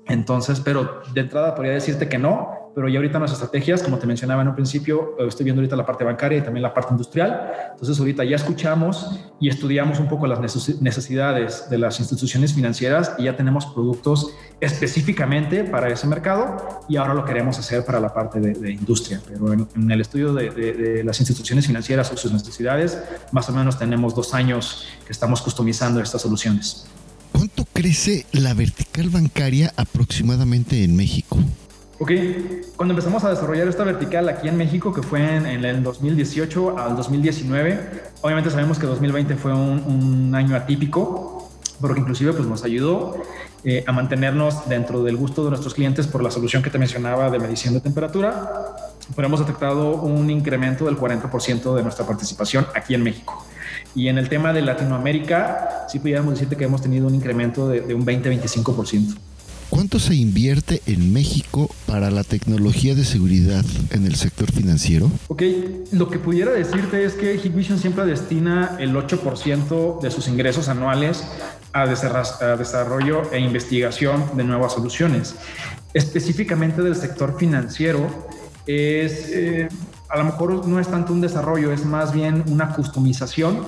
Entonces, 0.06 0.60
pero 0.60 1.02
de 1.14 1.22
entrada 1.22 1.54
podría 1.54 1.72
decirte 1.72 2.08
que 2.08 2.18
no, 2.18 2.63
pero 2.74 2.88
ya 2.88 2.98
ahorita 2.98 3.18
nuestras 3.18 3.40
estrategias, 3.40 3.82
como 3.82 3.98
te 3.98 4.06
mencionaba 4.06 4.42
en 4.42 4.48
un 4.48 4.54
principio, 4.54 5.14
eh, 5.18 5.26
estoy 5.28 5.44
viendo 5.44 5.60
ahorita 5.60 5.76
la 5.76 5.86
parte 5.86 6.02
bancaria 6.04 6.38
y 6.38 6.42
también 6.42 6.62
la 6.62 6.74
parte 6.74 6.92
industrial. 6.92 7.52
Entonces 7.72 7.98
ahorita 7.98 8.24
ya 8.24 8.36
escuchamos 8.36 9.20
y 9.38 9.48
estudiamos 9.48 10.00
un 10.00 10.08
poco 10.08 10.26
las 10.26 10.40
necesidades 10.40 11.70
de 11.70 11.78
las 11.78 12.00
instituciones 12.00 12.52
financieras 12.52 13.14
y 13.18 13.24
ya 13.24 13.36
tenemos 13.36 13.66
productos 13.66 14.30
específicamente 14.60 15.64
para 15.64 15.88
ese 15.88 16.06
mercado 16.06 16.56
y 16.88 16.96
ahora 16.96 17.14
lo 17.14 17.24
queremos 17.24 17.58
hacer 17.58 17.84
para 17.84 18.00
la 18.00 18.12
parte 18.12 18.40
de, 18.40 18.72
industria. 18.72 19.20
Pero 19.26 19.52
en, 19.52 19.90
el 19.90 20.00
estudio 20.00 20.32
de, 20.32 20.50
de, 20.50 21.04
las 21.04 21.20
instituciones 21.20 21.66
financieras 21.66 22.10
o 22.12 22.16
sus 22.16 22.32
necesidades, 22.32 23.00
más 23.30 23.48
o 23.48 23.52
menos 23.52 23.78
tenemos 23.78 24.14
dos 24.14 24.34
años 24.34 24.88
que 25.06 25.12
estamos 25.12 25.42
customizando 25.42 26.00
estas 26.00 26.22
soluciones. 26.22 26.86
¿Cuánto 27.30 27.64
crece 27.72 28.26
la 28.32 28.54
vertical 28.54 29.10
bancaria 29.10 29.72
aproximadamente 29.76 30.82
en 30.84 30.96
México? 30.96 31.38
Ok, 32.04 32.10
cuando 32.76 32.92
empezamos 32.92 33.24
a 33.24 33.30
desarrollar 33.30 33.66
esta 33.66 33.82
vertical 33.82 34.28
aquí 34.28 34.46
en 34.46 34.58
México, 34.58 34.92
que 34.92 35.00
fue 35.00 35.36
en, 35.36 35.64
el 35.64 35.82
2018 35.82 36.78
al 36.78 36.96
2019, 36.96 37.80
obviamente 38.20 38.50
sabemos 38.50 38.78
que 38.78 38.84
2020 38.84 39.36
fue 39.36 39.54
un, 39.54 40.30
año 40.34 40.54
atípico, 40.54 41.48
porque 41.80 42.00
inclusive 42.00 42.34
pues, 42.34 42.46
nos 42.46 42.62
ayudó 42.62 43.16
eh, 43.64 43.84
a 43.86 43.92
mantenernos 43.92 44.68
dentro 44.68 45.02
del 45.02 45.16
gusto 45.16 45.44
de 45.44 45.48
nuestros 45.48 45.72
clientes 45.72 46.06
por 46.06 46.22
la 46.22 46.30
solución 46.30 46.62
que 46.62 46.68
te 46.68 46.76
mencionaba 46.76 47.30
de 47.30 47.38
medición 47.38 47.72
de 47.72 47.80
temperatura, 47.80 48.52
pero 49.16 49.26
hemos 49.26 49.40
detectado 49.40 49.94
un 49.94 50.28
incremento 50.28 50.84
del 50.84 50.98
40% 50.98 51.74
de 51.74 51.82
nuestra 51.82 52.04
participación 52.04 52.66
aquí 52.74 52.92
en 52.92 53.02
México. 53.02 53.42
Y 53.94 54.08
en 54.08 54.18
el 54.18 54.28
tema 54.28 54.52
de 54.52 54.60
Latinoamérica, 54.60 55.86
sí 55.88 56.00
pudiéramos 56.00 56.34
decirte 56.34 56.54
que 56.54 56.64
hemos 56.64 56.82
tenido 56.82 57.06
un 57.06 57.14
incremento 57.14 57.66
de, 57.66 57.94
un 57.94 58.04
20-25%. 58.04 59.16
¿Cuánto 59.74 59.98
se 59.98 60.14
invierte 60.14 60.82
en 60.86 61.12
México 61.12 61.68
para 61.88 62.08
la 62.12 62.22
tecnología 62.22 62.94
de 62.94 63.04
seguridad 63.04 63.64
en 63.90 64.06
el 64.06 64.14
sector 64.14 64.52
financiero? 64.52 65.10
Ok, 65.26 65.42
lo 65.90 66.08
que 66.08 66.20
pudiera 66.20 66.52
decirte 66.52 67.04
es 67.04 67.14
que 67.14 67.34
Hikvision 67.34 67.80
siempre 67.80 68.06
destina 68.06 68.76
el 68.78 68.94
8% 68.94 70.00
de 70.00 70.12
sus 70.12 70.28
ingresos 70.28 70.68
anuales 70.68 71.24
a, 71.72 71.86
desarrollo 71.86 73.32
e 73.32 73.40
investigación 73.40 74.36
de 74.36 74.44
nuevas 74.44 74.74
soluciones. 74.74 75.34
Específicamente 75.92 76.80
del 76.80 76.94
sector 76.94 77.36
financiero, 77.36 78.28
es 78.66 79.28
eh, 79.30 79.68
a 80.14 80.18
lo 80.18 80.24
mejor 80.26 80.68
no 80.68 80.78
es 80.78 80.86
tanto 80.86 81.12
un 81.12 81.20
desarrollo, 81.20 81.72
es 81.72 81.84
más 81.84 82.12
bien 82.12 82.44
una 82.46 82.72
customización, 82.72 83.66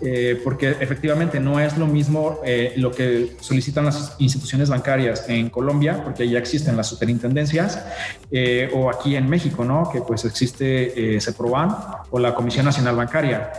eh, 0.00 0.40
porque 0.44 0.76
efectivamente 0.78 1.40
no 1.40 1.58
es 1.58 1.76
lo 1.76 1.88
mismo 1.88 2.38
eh, 2.44 2.74
lo 2.76 2.92
que 2.92 3.36
solicitan 3.40 3.86
las 3.86 4.14
instituciones 4.20 4.68
bancarias 4.70 5.28
en 5.28 5.50
Colombia, 5.50 6.04
porque 6.04 6.28
ya 6.28 6.38
existen 6.38 6.76
las 6.76 6.86
superintendencias, 6.86 7.84
eh, 8.30 8.70
o 8.72 8.90
aquí 8.90 9.16
en 9.16 9.28
México, 9.28 9.64
¿no? 9.64 9.90
Que 9.90 10.00
pues 10.00 10.24
existe 10.24 11.18
CEPROBAN 11.20 11.76
o 12.10 12.20
la 12.20 12.32
Comisión 12.32 12.64
Nacional 12.64 12.94
Bancaria. 12.94 13.50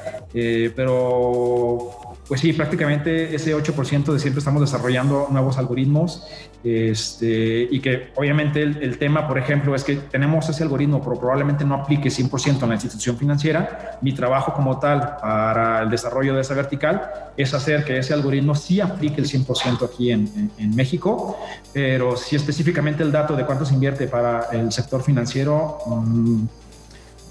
pero 0.75 1.98
pues 2.29 2.41
sí, 2.41 2.53
prácticamente 2.53 3.33
ese 3.33 3.55
8% 3.55 4.13
de 4.13 4.19
siempre 4.19 4.37
estamos 4.37 4.61
desarrollando 4.61 5.29
nuevos 5.31 5.57
algoritmos 5.57 6.27
este, 6.63 7.67
y 7.71 7.79
que 7.79 8.11
obviamente 8.15 8.61
el, 8.61 8.99
tema, 8.99 9.27
por 9.27 9.39
ejemplo, 9.39 9.73
es 9.73 9.83
que 9.83 9.95
tenemos 9.95 10.47
ese 10.47 10.61
algoritmo, 10.61 11.01
pero 11.01 11.19
probablemente 11.19 11.65
no 11.65 11.73
aplique 11.73 12.09
100% 12.09 12.61
en 12.61 12.69
la 12.69 12.75
institución 12.75 13.17
financiera. 13.17 13.97
Mi 14.03 14.13
trabajo 14.13 14.53
como 14.53 14.77
tal 14.77 15.17
para 15.19 15.81
el 15.81 15.89
desarrollo 15.89 16.35
de 16.35 16.41
esa 16.41 16.53
vertical 16.53 17.31
es 17.35 17.55
hacer 17.55 17.83
que 17.83 17.97
ese 17.97 18.13
algoritmo 18.13 18.53
sí 18.53 18.79
aplique 18.79 19.19
el 19.19 19.27
100% 19.27 19.83
aquí 19.83 20.11
en, 20.11 20.51
en, 20.55 20.75
México, 20.75 21.35
pero 21.73 22.15
si 22.15 22.35
específicamente 22.35 23.01
el 23.01 23.11
dato 23.11 23.35
de 23.35 23.43
cuánto 23.43 23.65
se 23.65 23.73
invierte 23.73 24.05
para 24.07 24.49
el 24.51 24.71
sector 24.71 25.01
financiero... 25.01 25.79
Mm, 25.87 26.43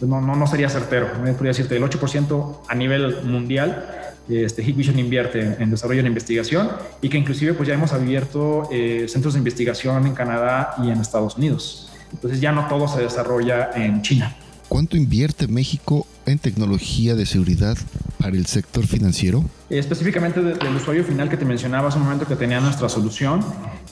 no, 0.01 0.21
no, 0.21 0.37
no 0.37 0.47
sería 0.47 0.69
certero. 0.69 1.09
Me 1.25 1.33
podría 1.33 1.51
decirte 1.51 1.77
el 1.77 1.83
8% 1.83 2.59
a 2.69 2.75
nivel 2.77 3.25
mundial 3.25 3.98
este, 4.29 4.63
Hikvision 4.63 4.99
invierte 4.99 5.57
en 5.59 5.71
desarrollo 5.71 6.03
e 6.03 6.07
investigación 6.07 6.71
y 7.01 7.09
que 7.09 7.19
inclusive 7.19 7.55
pues 7.55 7.69
ya 7.69 7.75
hemos 7.75 7.93
abierto 7.93 8.69
eh, 8.71 9.07
centros 9.09 9.35
de 9.35 9.39
investigación 9.39 10.07
en 10.07 10.15
Canadá 10.15 10.75
y 10.83 10.91
en 10.91 11.01
Estados 11.01 11.37
Unidos. 11.37 11.91
Entonces 12.13 12.41
ya 12.41 12.53
no 12.53 12.67
todo 12.69 12.89
se 12.89 13.03
desarrolla 13.03 13.71
en 13.75 14.03
China. 14.03 14.37
¿Cuánto 14.69 14.97
invierte 14.97 15.49
México 15.49 16.07
en 16.27 16.39
tecnología 16.39 17.15
de 17.15 17.25
seguridad 17.25 17.77
para 18.19 18.37
el 18.37 18.47
sector 18.47 18.87
financiero? 18.87 19.45
específicamente 19.71 20.41
del 20.41 20.77
usuario 20.77 21.05
final 21.05 21.29
que 21.29 21.37
te 21.37 21.45
mencionaba 21.45 21.89
hace 21.89 21.99
un 21.99 22.05
momento 22.05 22.27
que 22.27 22.37
tenía 22.37 22.59
nuestra 22.61 22.89
solución, 22.89 23.45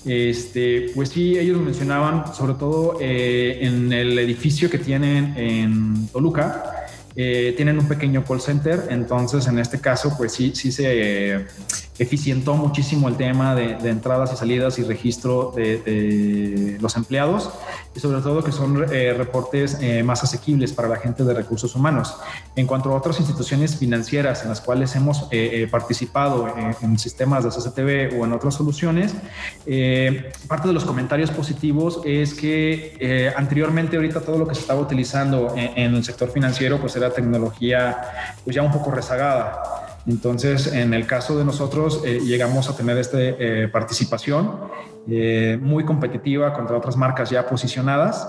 este, 0.06 0.90
pues 0.94 1.10
sí, 1.10 1.38
ellos 1.38 1.60
mencionaban 1.60 2.34
sobre 2.34 2.54
todo 2.54 2.98
eh, 3.00 3.58
en 3.60 3.92
el 3.92 4.18
edificio 4.18 4.70
que 4.70 4.78
tienen 4.78 5.34
en 5.36 6.08
Toluca, 6.08 6.85
eh, 7.16 7.54
tienen 7.56 7.78
un 7.78 7.88
pequeño 7.88 8.24
call 8.24 8.40
center, 8.40 8.88
entonces 8.90 9.46
en 9.46 9.58
este 9.58 9.80
caso 9.80 10.14
pues 10.16 10.32
sí, 10.32 10.52
sí 10.54 10.70
se 10.70 11.46
eficientó 11.98 12.54
muchísimo 12.54 13.08
el 13.08 13.16
tema 13.16 13.54
de, 13.54 13.76
entradas 13.88 14.32
y 14.32 14.36
salidas 14.36 14.78
y 14.78 14.82
registro 14.82 15.52
de, 15.54 16.76
los 16.80 16.96
empleados 16.96 17.50
y 17.94 18.00
sobre 18.00 18.20
todo 18.20 18.42
que 18.42 18.52
son 18.52 18.84
eh, 18.92 19.14
reportes 19.16 19.78
eh, 19.80 20.02
más 20.02 20.22
asequibles 20.22 20.72
para 20.72 20.88
la 20.88 20.96
gente 20.96 21.24
de 21.24 21.32
recursos 21.32 21.74
humanos. 21.74 22.16
En 22.54 22.66
cuanto 22.66 22.92
a 22.92 22.96
otras 22.96 23.18
instituciones 23.18 23.76
financieras 23.76 24.42
en 24.42 24.50
las 24.50 24.60
cuales 24.60 24.94
hemos 24.96 25.28
eh, 25.30 25.66
participado 25.70 26.48
en, 26.82 26.96
sistemas 26.98 27.44
de 27.44 27.50
CCTV 27.50 28.18
o 28.18 28.24
en 28.24 28.32
otras 28.32 28.54
soluciones, 28.54 29.14
parte 30.48 30.68
de 30.68 30.74
los 30.74 30.84
comentarios 30.84 31.30
positivos 31.30 32.00
es 32.04 32.32
que 32.34 33.32
anteriormente 33.36 33.96
ahorita 33.96 34.20
todo 34.20 34.38
lo 34.38 34.48
que 34.48 34.54
se 34.54 34.62
estaba 34.62 34.80
utilizando 34.80 35.54
en, 35.56 35.76
en 35.76 35.94
el 35.94 36.04
sector 36.04 36.30
financiero 36.30 36.80
pues 36.80 36.96
era 36.96 37.10
tecnología 37.10 38.36
pues 38.44 38.56
ya 38.56 38.62
un 38.62 38.72
poco 38.72 38.90
rezagada. 38.90 39.85
Entonces, 40.06 40.72
en 40.72 40.94
el 40.94 41.06
caso 41.06 41.36
de 41.36 41.44
nosotros, 41.44 42.02
eh, 42.04 42.20
llegamos 42.24 42.68
a 42.68 42.76
tener 42.76 42.96
esta 42.96 43.18
eh, 43.20 43.68
participación 43.72 44.52
eh, 45.08 45.58
muy 45.60 45.84
competitiva 45.84 46.52
contra 46.52 46.76
otras 46.76 46.96
marcas 46.96 47.30
ya 47.30 47.46
posicionadas. 47.48 48.28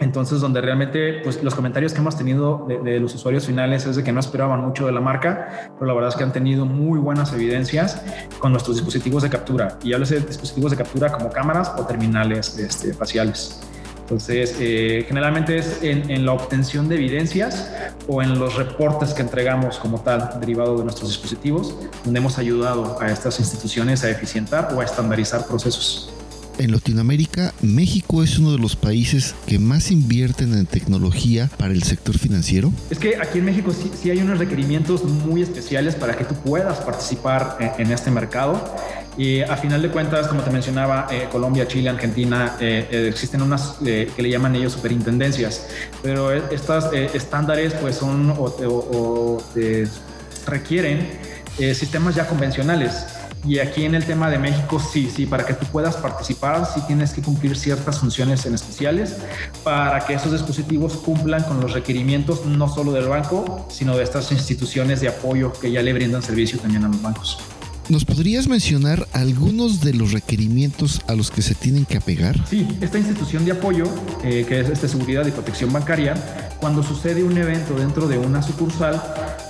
Entonces, 0.00 0.40
donde 0.40 0.60
realmente 0.60 1.20
pues, 1.24 1.42
los 1.42 1.54
comentarios 1.54 1.92
que 1.92 1.98
hemos 1.98 2.16
tenido 2.16 2.66
de, 2.84 3.00
los 3.00 3.14
usuarios 3.14 3.46
finales 3.46 3.84
es 3.86 3.96
de 3.96 4.04
que 4.04 4.12
no 4.12 4.20
esperaban 4.20 4.60
mucho 4.60 4.86
de 4.86 4.92
la 4.92 5.00
marca, 5.00 5.70
pero 5.74 5.86
la 5.86 5.94
verdad 5.94 6.10
es 6.10 6.16
que 6.16 6.22
han 6.22 6.32
tenido 6.32 6.66
muy 6.66 7.00
buenas 7.00 7.32
evidencias 7.32 8.02
con 8.38 8.52
nuestros 8.52 8.76
dispositivos 8.76 9.24
de 9.24 9.30
captura. 9.30 9.78
Y 9.82 9.92
hablo 9.94 10.06
de 10.06 10.20
dispositivos 10.20 10.70
de 10.70 10.76
captura 10.76 11.10
como 11.10 11.30
cámaras 11.30 11.72
o 11.76 11.84
terminales 11.84 12.58
este, 12.58 12.92
faciales. 12.94 13.60
Entonces, 14.08 14.56
eh, 14.58 15.04
generalmente 15.06 15.58
es 15.58 15.80
en, 15.82 16.24
la 16.24 16.32
obtención 16.32 16.88
de 16.88 16.94
evidencias 16.94 17.70
o 18.06 18.22
en 18.22 18.38
los 18.38 18.54
reportes 18.54 19.12
que 19.12 19.20
entregamos 19.20 19.76
como 19.76 20.00
tal, 20.00 20.30
derivado 20.40 20.78
de 20.78 20.84
nuestros 20.84 21.10
dispositivos, 21.10 21.74
donde 22.04 22.18
hemos 22.18 22.38
ayudado 22.38 22.98
a 23.02 23.12
estas 23.12 23.38
instituciones 23.38 24.04
a 24.04 24.10
eficientar 24.10 24.72
o 24.74 24.80
a 24.80 24.84
estandarizar 24.84 25.46
procesos. 25.46 26.10
En 26.56 26.72
Latinoamérica, 26.72 27.52
México 27.60 28.22
es 28.22 28.38
uno 28.38 28.50
de 28.52 28.58
los 28.58 28.76
países 28.76 29.34
que 29.46 29.58
más 29.58 29.90
invierten 29.90 30.54
en 30.54 30.64
tecnología 30.64 31.50
para 31.58 31.74
el 31.74 31.82
sector 31.82 32.16
financiero. 32.16 32.72
Es 32.90 32.98
que 32.98 33.16
aquí 33.16 33.40
en 33.40 33.44
México 33.44 33.72
sí, 33.72 34.10
hay 34.10 34.22
unos 34.22 34.38
requerimientos 34.38 35.04
muy 35.04 35.42
especiales 35.42 35.94
para 35.94 36.16
que 36.16 36.24
tú 36.24 36.34
puedas 36.34 36.78
participar 36.78 37.58
en 37.78 37.92
este 37.92 38.10
mercado. 38.10 38.74
Y 39.18 39.40
a 39.40 39.56
final 39.56 39.82
de 39.82 39.90
cuentas, 39.90 40.28
como 40.28 40.42
te 40.42 40.50
mencionaba, 40.50 41.08
eh, 41.10 41.28
Colombia, 41.30 41.66
Chile, 41.66 41.90
Argentina, 41.90 42.54
eh, 42.60 42.86
eh, 42.88 43.08
existen 43.08 43.42
unas 43.42 43.74
que 43.82 44.14
le 44.16 44.30
llaman 44.30 44.54
ellos 44.54 44.74
superintendencias, 44.74 45.66
pero 46.04 46.32
estas 46.32 46.92
estándares 46.92 47.74
pues 47.74 47.96
son 47.96 48.32
o, 48.38 49.42
requieren 50.46 51.18
sistemas 51.74 52.14
ya 52.14 52.28
convencionales. 52.28 53.06
Y 53.44 53.58
aquí 53.58 53.84
en 53.84 53.94
el 53.94 54.04
tema 54.04 54.30
de 54.30 54.38
México, 54.38 54.80
sí, 54.80 55.10
sí, 55.14 55.26
para 55.26 55.44
que 55.44 55.54
tú 55.54 55.66
puedas 55.66 55.96
participar, 55.96 56.64
sí 56.72 56.80
tienes 56.86 57.12
que 57.12 57.20
cumplir 57.22 57.56
ciertas 57.56 57.98
funciones 57.98 58.46
en 58.46 58.54
especiales 58.54 59.16
para 59.64 60.06
que 60.06 60.14
esos 60.14 60.30
dispositivos 60.30 60.94
cumplan 60.94 61.42
con 61.42 61.60
los 61.60 61.72
requerimientos 61.72 62.46
no 62.46 62.68
solo 62.68 62.92
del 62.92 63.08
banco, 63.08 63.66
sino 63.70 63.96
de 63.96 64.04
estas 64.04 64.30
instituciones 64.30 65.00
de 65.00 65.08
apoyo 65.08 65.52
que 65.52 65.72
ya 65.72 65.82
le 65.82 65.92
brindan 65.92 66.22
servicio 66.22 66.58
también 66.60 66.84
a 66.84 66.88
los 66.88 67.02
bancos. 67.02 67.38
¿Nos 67.88 68.04
podrías 68.04 68.48
mencionar 68.48 69.08
algunos 69.14 69.80
de 69.80 69.94
los 69.94 70.12
requerimientos 70.12 71.00
a 71.06 71.14
los 71.14 71.30
que 71.30 71.40
se 71.40 71.54
tienen 71.54 71.86
que 71.86 71.96
apegar? 71.96 72.36
Sí, 72.46 72.68
esta 72.82 72.98
institución 72.98 73.46
de 73.46 73.52
apoyo, 73.52 73.86
eh, 74.22 74.44
que 74.46 74.60
es 74.60 74.68
este 74.68 74.88
seguridad 74.88 75.26
y 75.26 75.30
protección 75.30 75.72
bancaria, 75.72 76.14
cuando 76.60 76.82
sucede 76.82 77.22
un 77.22 77.38
evento 77.38 77.74
dentro 77.76 78.06
de 78.06 78.18
una 78.18 78.42
sucursal, 78.42 79.02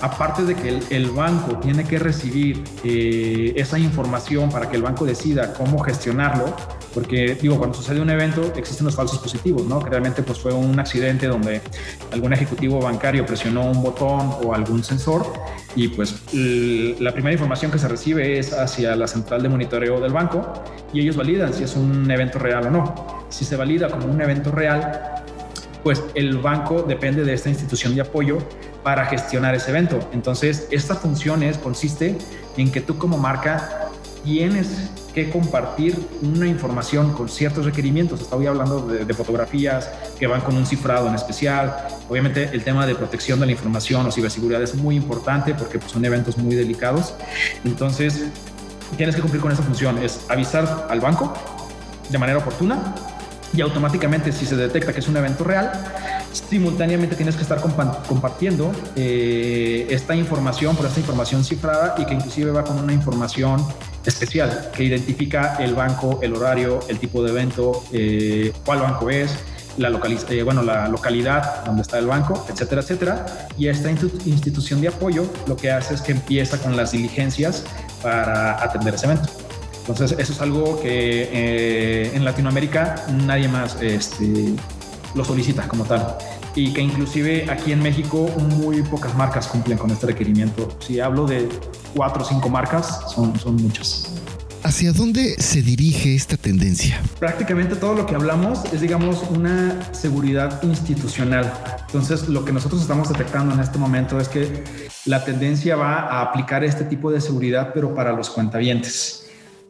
aparte 0.03 0.45
de 0.45 0.55
que 0.55 0.81
el, 0.91 1.11
banco 1.11 1.59
tiene 1.59 1.83
que 1.83 1.99
recibir 1.99 2.63
eh, 2.85 3.55
esa 3.57 3.77
información 3.77 4.51
para 4.51 4.71
que 4.71 4.77
el 4.77 4.83
banco 4.83 5.05
decida 5.05 5.53
cómo 5.55 5.81
gestionarlo, 5.81 6.55
porque 6.95 7.37
digo, 7.41 7.59
cuando 7.59 7.77
sucede 7.77 8.01
un 8.01 8.11
evento 8.11 8.53
existen 8.57 8.85
los 8.85 8.95
falsos 8.95 9.19
positivos, 9.19 9.67
¿no? 9.67 9.81
Que 9.81 9.91
realmente 9.91 10.23
pues 10.23 10.39
fue 10.39 10.53
un 10.53 10.79
accidente 10.79 11.27
donde 11.27 11.61
algún 12.13 12.33
ejecutivo 12.33 12.81
bancario 12.81 13.27
presionó 13.27 13.71
un 13.71 13.83
botón 13.83 14.33
o 14.45 14.55
algún 14.55 14.85
sensor 14.85 15.33
y 15.77 15.89
pues 15.89 16.15
la 16.33 17.13
primera 17.13 17.33
información 17.33 17.71
que 17.71 17.79
se 17.79 17.89
recibe 17.89 18.28
es 18.29 18.53
hacia 18.53 18.95
la 18.97 19.07
central 19.07 19.43
de 19.43 19.49
monitoreo 19.49 20.01
del 20.01 20.13
banco 20.13 20.53
y 20.93 21.01
ellos 21.01 21.17
validan 21.17 21.53
si 21.53 21.65
es 21.65 21.77
un 21.77 22.11
evento 22.11 22.39
real 22.39 22.67
o 22.67 22.71
no. 22.71 23.25
Si 23.29 23.45
se 23.45 23.57
valida 23.57 23.89
como 23.89 24.07
un 24.07 24.21
evento 24.21 24.51
real, 24.51 25.23
pues 25.83 26.05
el 26.15 26.39
banco 26.39 26.83
depende 26.83 27.25
de 27.25 27.33
esta 27.33 27.49
institución 27.49 27.95
de 27.95 28.03
apoyo 28.03 28.39
para 28.83 29.07
gestionar 29.07 29.55
ese 29.55 29.71
evento. 29.71 29.99
Entonces, 30.13 30.69
esta 30.71 30.95
función 30.95 31.43
es, 31.43 31.59
consiste 31.59 32.17
en 32.57 32.73
que 32.73 32.81
tú 32.81 32.99
como 32.99 33.19
marca 33.19 33.78
tienes 34.29 34.91
que 35.15 35.31
compartir 35.31 35.99
una 36.21 36.47
información 36.47 37.15
con 37.15 37.31
ciertos 37.31 37.65
requerimientos. 37.65 38.21
Estoy 38.21 38.47
hablando 38.47 38.87
de, 38.87 39.15
fotografías 39.15 39.91
que 40.19 40.27
van 40.27 40.43
con 40.43 40.55
un 40.55 40.67
cifrado 40.67 41.09
en 41.09 41.15
especial. 41.15 41.75
Obviamente 42.11 42.51
el 42.53 42.63
tema 42.63 42.87
de 42.87 42.95
protección 42.95 43.41
de 43.41 43.47
la 43.47 43.53
información 43.53 44.05
o 44.07 44.13
ciberseguridad 44.13 44.63
es 44.63 44.75
muy 44.75 44.97
importante 44.97 45.55
porque 45.55 45.79
pues, 45.79 45.93
son 45.93 46.05
eventos 46.05 46.37
muy 46.37 46.55
delicados. 46.55 47.15
Entonces, 47.65 48.27
tienes 48.99 49.17
que 49.17 49.23
cumplir 49.23 49.41
con 49.41 49.51
esa 49.51 49.63
función. 49.63 49.97
Es 49.97 50.21
avisar 50.29 50.87
al 50.91 51.01
banco 51.01 51.33
de 52.11 52.19
manera 52.19 52.39
oportuna 52.39 52.95
y 53.55 53.63
automáticamente 53.63 54.31
si 54.31 54.45
se 54.45 54.57
detecta 54.57 54.93
que 54.93 55.01
es 55.01 55.09
un 55.09 55.17
evento 55.17 55.43
real, 55.43 55.73
simultáneamente 56.33 57.17
tienes 57.17 57.37
que 57.37 57.43
estar 57.43 57.61
compartiendo 57.61 58.73
eh, 58.97 59.87
esta 59.91 60.15
información 60.15 60.77
por 60.77 60.87
esta 60.87 61.01
información 61.01 61.45
cifrada 61.45 61.95
y 61.99 62.05
que 62.05 62.15
inclusive 62.15 62.51
va 62.51 62.65
con 62.65 62.79
una 62.79 62.93
información 62.93 63.65
especial 64.05 64.71
que 64.75 64.85
identifica 64.85 65.57
el 65.59 65.75
banco, 65.75 66.21
el 66.23 66.35
horario, 66.35 66.81
el 66.89 66.99
tipo 66.99 67.23
de 67.23 67.31
evento, 67.31 67.85
eh, 67.93 68.53
cuál 68.65 68.81
banco 68.81 69.11
es, 69.11 69.37
la, 69.77 69.89
eh, 69.89 70.43
bueno, 70.43 70.63
la 70.63 70.89
localidad 70.89 71.65
donde 71.65 71.83
está 71.83 71.99
el 71.99 72.07
banco, 72.07 72.47
etcétera, 72.49 72.83
etcétera. 72.83 73.27
Y 73.57 73.69
esta 73.69 73.91
institución 73.91 74.81
de 74.81 74.89
apoyo 74.89 75.25
lo 75.47 75.57
que 75.57 75.71
hace 75.71 75.95
es 75.95 76.01
que 76.01 76.13
empieza 76.13 76.59
con 76.59 76.77
las 76.77 76.93
diligencias 76.93 77.65
para 78.03 78.63
atender 78.63 78.95
ese 78.95 79.07
evento. 79.07 79.29
Entonces, 79.87 80.19
eso 80.19 80.33
es 80.33 80.41
algo 80.41 80.81
que 80.83 81.31
eh, 81.33 82.11
en 82.15 82.25
Latinoamérica 82.25 83.07
nadie 83.25 83.49
más 83.49 83.79
este, 83.81 84.55
lo 85.15 85.25
solicita 85.25 85.67
como 85.69 85.85
tal. 85.85 86.17
Y 86.55 86.73
que 86.73 86.81
inclusive 86.81 87.51
aquí 87.51 87.73
en 87.73 87.83
México 87.83 88.31
muy 88.57 88.83
pocas 88.83 89.15
marcas 89.17 89.47
cumplen 89.47 89.79
con 89.79 89.91
este 89.91 90.07
requerimiento. 90.07 90.69
Si 90.81 91.01
hablo 91.01 91.27
de 91.27 91.49
cuatro 91.95 92.23
o 92.23 92.27
cinco 92.27 92.49
marcas, 92.49 93.01
son, 93.15 93.39
son 93.39 93.57
muchas. 93.57 94.13
¿Hacia 94.65 94.93
dónde 94.93 95.37
se 95.41 95.63
dirige 95.63 96.15
esta 96.15 96.37
tendencia? 96.37 97.01
Prácticamente 97.21 97.77
todo 97.77 97.95
lo 97.95 98.07
que 98.07 98.15
hablamos 98.15 98.65
es, 98.73 98.81
digamos, 98.81 99.23
una 99.31 99.95
seguridad 99.95 100.63
institucional. 100.63 101.53
Entonces, 101.87 102.29
lo 102.29 102.45
que 102.45 102.53
nosotros 102.53 102.83
estamos 102.83 103.09
detectando 103.09 103.55
en 103.55 103.61
este 103.61 103.79
momento 103.79 104.19
es 104.19 104.29
que 104.29 104.65
la 105.05 105.25
tendencia 105.25 105.77
va 105.77 106.01
a 106.01 106.23
aplicar 106.23 106.65
este 106.65 106.85
tipo 106.85 107.11
de 107.11 107.21
seguridad, 107.21 107.71
pero 107.73 107.95
para 107.95 108.13
los 108.13 108.31
cuentavientes. 108.31 109.28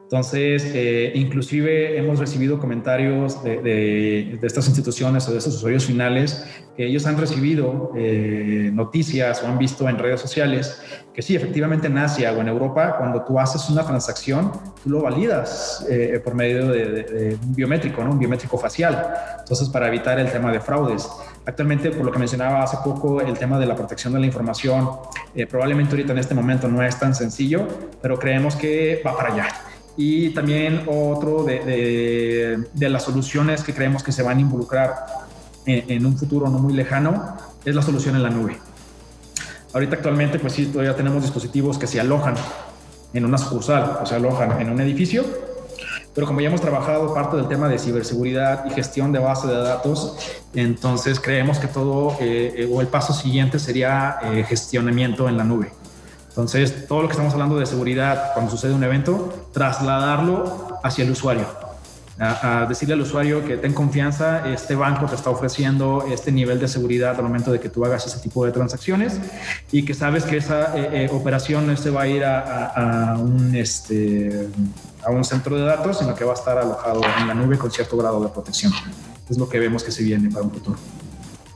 Entonces, 0.09 0.63
eh, 0.75 1.13
inclusive 1.17 1.99
hemos 1.99 2.19
recibido 2.19 2.59
comentarios 2.59 3.45
de, 3.45 4.39
estas 4.41 4.67
instituciones 4.67 5.29
o 5.29 5.33
de 5.33 5.37
estos 5.37 5.57
usuarios 5.57 5.85
finales 5.85 6.47
que 6.75 6.87
ellos 6.87 7.05
han 7.05 7.19
recibido 7.19 7.93
eh, 7.95 8.71
noticias 8.73 9.43
o 9.43 9.49
han 9.49 9.59
visto 9.59 9.87
en 9.87 9.99
redes 9.99 10.19
sociales 10.19 10.81
que 11.13 11.21
sí, 11.21 11.37
efectivamente 11.37 11.89
en 11.89 11.99
Asia 11.99 12.33
o 12.33 12.41
en 12.41 12.49
Europa, 12.49 12.97
cuando 12.97 13.23
tú 13.23 13.39
haces 13.39 13.69
una 13.69 13.85
transacción, 13.85 14.51
tú 14.83 14.89
lo 14.89 15.03
validas 15.03 15.85
eh, 15.91 16.19
por 16.25 16.35
medio 16.35 16.69
de, 16.69 17.37
un 17.45 17.55
biométrico, 17.55 18.03
¿no? 18.03 18.13
un 18.13 18.19
biométrico 18.19 18.57
facial. 18.57 19.13
Entonces, 19.41 19.69
para 19.69 19.89
evitar 19.89 20.19
el 20.19 20.33
tema 20.33 20.51
de 20.51 20.61
fraudes. 20.61 21.07
Actualmente, 21.45 21.91
por 21.91 22.07
lo 22.07 22.13
que 22.13 22.19
mencionaba 22.19 22.63
hace 22.63 22.79
poco, 22.83 23.21
el 23.21 23.37
tema 23.37 23.59
de 23.59 23.67
la 23.67 23.77
protección 23.77 24.15
de 24.15 24.21
la 24.21 24.27
información, 24.27 24.89
probablemente 25.51 25.91
ahorita 25.93 26.13
en 26.13 26.19
este 26.19 26.35
momento 26.35 26.67
no 26.69 26.83
es 26.83 26.99
tan 26.99 27.15
sencillo, 27.15 27.67
pero 28.01 28.19
creemos 28.19 28.55
que 28.57 29.03
va 29.05 29.15
para 29.15 29.35
allá. 29.35 29.68
Y 29.99 30.31
también 30.31 30.85
otro 30.87 31.43
de, 31.43 32.65
de, 32.73 32.89
las 32.89 33.03
soluciones 33.03 33.65
que 33.65 33.75
creemos 33.75 34.05
que 34.05 34.13
se 34.13 34.23
van 34.23 34.39
a 34.39 34.41
involucrar 34.41 34.95
en, 35.67 36.07
un 36.07 36.17
futuro 36.17 36.49
no 36.49 36.61
muy 36.61 36.73
lejano 36.73 37.37
es 37.65 37.75
la 37.75 37.83
solución 37.83 38.15
en 38.15 38.23
la 38.23 38.31
nube. 38.31 38.57
Ahorita 39.75 39.97
actualmente, 39.97 40.39
pues 40.39 40.53
sí, 40.53 40.67
todavía 40.67 40.95
tenemos 40.95 41.23
dispositivos 41.23 41.79
que 41.79 41.89
se 41.89 41.99
alojan 41.99 42.37
en 43.13 43.25
una 43.25 43.39
sucursal 43.39 43.99
o 44.01 44.07
se 44.07 44.15
alojan 44.15 44.61
en 44.61 44.71
un 44.71 44.81
edificio, 44.81 45.25
pero 46.15 46.29
como 46.29 46.41
ya 46.41 46.49
hemos 46.49 46.61
trabajado 46.61 47.13
parte 47.13 47.37
del 47.37 47.49
tema 47.49 47.69
de 47.69 47.79
ciberseguridad 47.79 48.67
y 48.67 48.71
gestión 48.71 49.11
de 49.11 49.19
base 49.19 49.47
de 49.49 49.57
datos, 49.57 50.17
entonces 50.55 51.21
creemos 51.21 51.59
que 51.59 51.67
todo 51.67 52.17
eh, 52.21 52.55
eh, 52.57 52.71
o 52.73 52.81
el 52.81 52.87
paso 52.87 53.13
siguiente 53.13 53.59
sería 53.59 54.19
eh, 54.23 54.45
gestionamiento 54.45 55.29
en 55.29 55.37
la 55.37 55.45
nube. 55.45 55.73
Entonces, 56.39 56.87
todo 56.87 57.03
lo 57.03 57.09
que 57.09 57.15
estamos 57.15 57.33
hablando 57.33 57.59
de 57.59 57.67
seguridad 57.67 58.31
cuando 58.33 58.49
sucede 58.53 58.73
un 58.73 58.85
evento, 58.85 59.49
trasladarlo 59.53 60.79
hacia 60.85 61.03
el 61.03 61.11
usuario. 61.11 61.45
A, 62.21 62.65
decirle 62.69 62.95
al 62.95 63.01
usuario 63.01 63.45
que 63.45 63.57
ten 63.57 63.75
confianza, 63.75 64.49
este 64.49 64.77
banco 64.77 65.07
te 65.07 65.17
está 65.17 65.31
ofreciendo 65.31 66.05
este 66.09 66.31
nivel 66.31 66.61
de 66.61 66.69
seguridad 66.69 67.17
al 67.17 67.25
momento 67.25 67.51
de 67.51 67.59
que 67.59 67.69
tú 67.69 67.85
hagas 67.85 68.07
ese 68.07 68.21
tipo 68.21 68.47
de 68.47 68.53
transacciones 68.53 69.19
y 69.73 69.85
que 69.85 69.95
sabes 69.95 70.23
que 70.23 70.37
esa 70.37 70.79
eh, 70.79 71.07
eh, 71.07 71.11
operación 71.13 71.67
no 71.67 71.77
se 71.77 71.91
va 71.91 72.03
a 72.03 72.07
ir 72.07 72.25
a, 72.25 73.17
un, 73.19 73.57
este, 73.57 74.49
a 75.05 75.11
un 75.11 75.25
centro 75.25 75.57
de 75.57 75.65
datos, 75.65 75.99
sino 75.99 76.15
que 76.15 76.25
va 76.25 76.35
a 76.35 76.37
estar 76.37 76.57
alojado 76.57 77.01
en 77.19 77.27
la 77.27 77.35
nube 77.35 77.59
con 77.59 77.73
cierto 77.73 77.97
grado 77.97 78.23
de 78.23 78.29
protección. 78.29 78.73
Es 79.29 79.37
lo 79.39 79.49
que 79.49 79.59
vemos 79.59 79.83
que 79.83 79.91
se 79.91 80.05
viene 80.05 80.31
para 80.31 80.45
un 80.45 80.53
futuro. 80.53 80.79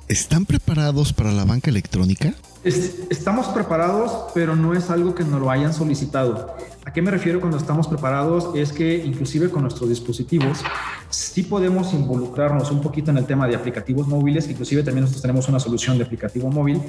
¿Están 0.08 0.44
preparados 0.46 1.12
para 1.12 1.32
la 1.32 1.44
banca 1.44 1.70
electrónica? 1.70 2.34
estamos 2.64 3.48
preparados, 3.48 4.30
pero 4.34 4.54
no 4.54 4.72
es 4.72 4.88
algo 4.90 5.14
que 5.16 5.24
nos 5.24 5.40
lo 5.40 5.50
hayan 5.50 5.74
solicitado. 5.74 6.56
¿A 6.84 6.92
qué 6.92 7.00
me 7.00 7.12
refiero 7.12 7.38
cuando 7.38 7.58
estamos 7.58 7.86
preparados? 7.86 8.50
Es 8.56 8.72
que 8.72 8.96
inclusive 8.96 9.50
con 9.50 9.62
nuestros 9.62 9.88
dispositivos 9.88 10.64
sí 11.10 11.44
podemos 11.44 11.92
involucrarnos 11.92 12.72
un 12.72 12.80
poquito 12.80 13.12
en 13.12 13.18
el 13.18 13.26
tema 13.26 13.46
de 13.46 13.54
aplicativos 13.54 14.08
móviles, 14.08 14.48
inclusive 14.48 14.82
también 14.82 15.02
nosotros 15.02 15.22
tenemos 15.22 15.48
una 15.48 15.60
solución 15.60 15.96
de 15.96 16.04
aplicativo 16.04 16.50
móvil, 16.50 16.82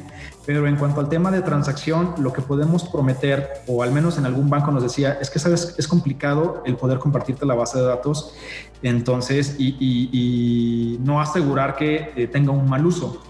pero 0.46 0.66
en 0.66 0.78
cuanto 0.78 1.00
al 1.00 1.10
tema 1.10 1.30
de 1.30 1.42
transacción, 1.42 2.16
lo 2.18 2.34
que 2.34 2.42
podemos 2.42 2.86
prometer, 2.86 3.48
o 3.68 3.84
al 3.84 3.92
menos 3.92 4.18
en 4.18 4.26
algún 4.26 4.50
banco 4.50 4.72
nos 4.72 4.82
decía, 4.82 5.20
es 5.22 5.30
que 5.30 5.40
sabes, 5.40 5.76
es 5.78 5.88
complicado 5.88 6.64
el 6.66 6.76
poder 6.76 6.98
compartirte 6.98 7.46
la 7.46 7.54
base 7.54 7.78
de 7.78 7.86
datos, 7.86 8.34
entonces, 8.82 9.58
y, 9.60 10.98
no 11.04 11.22
asegurar 11.22 11.76
que 11.76 12.12
eh, 12.16 12.28
tenga 12.28 12.52
un 12.52 12.68
mal 12.68 12.86
uso. 12.86 13.22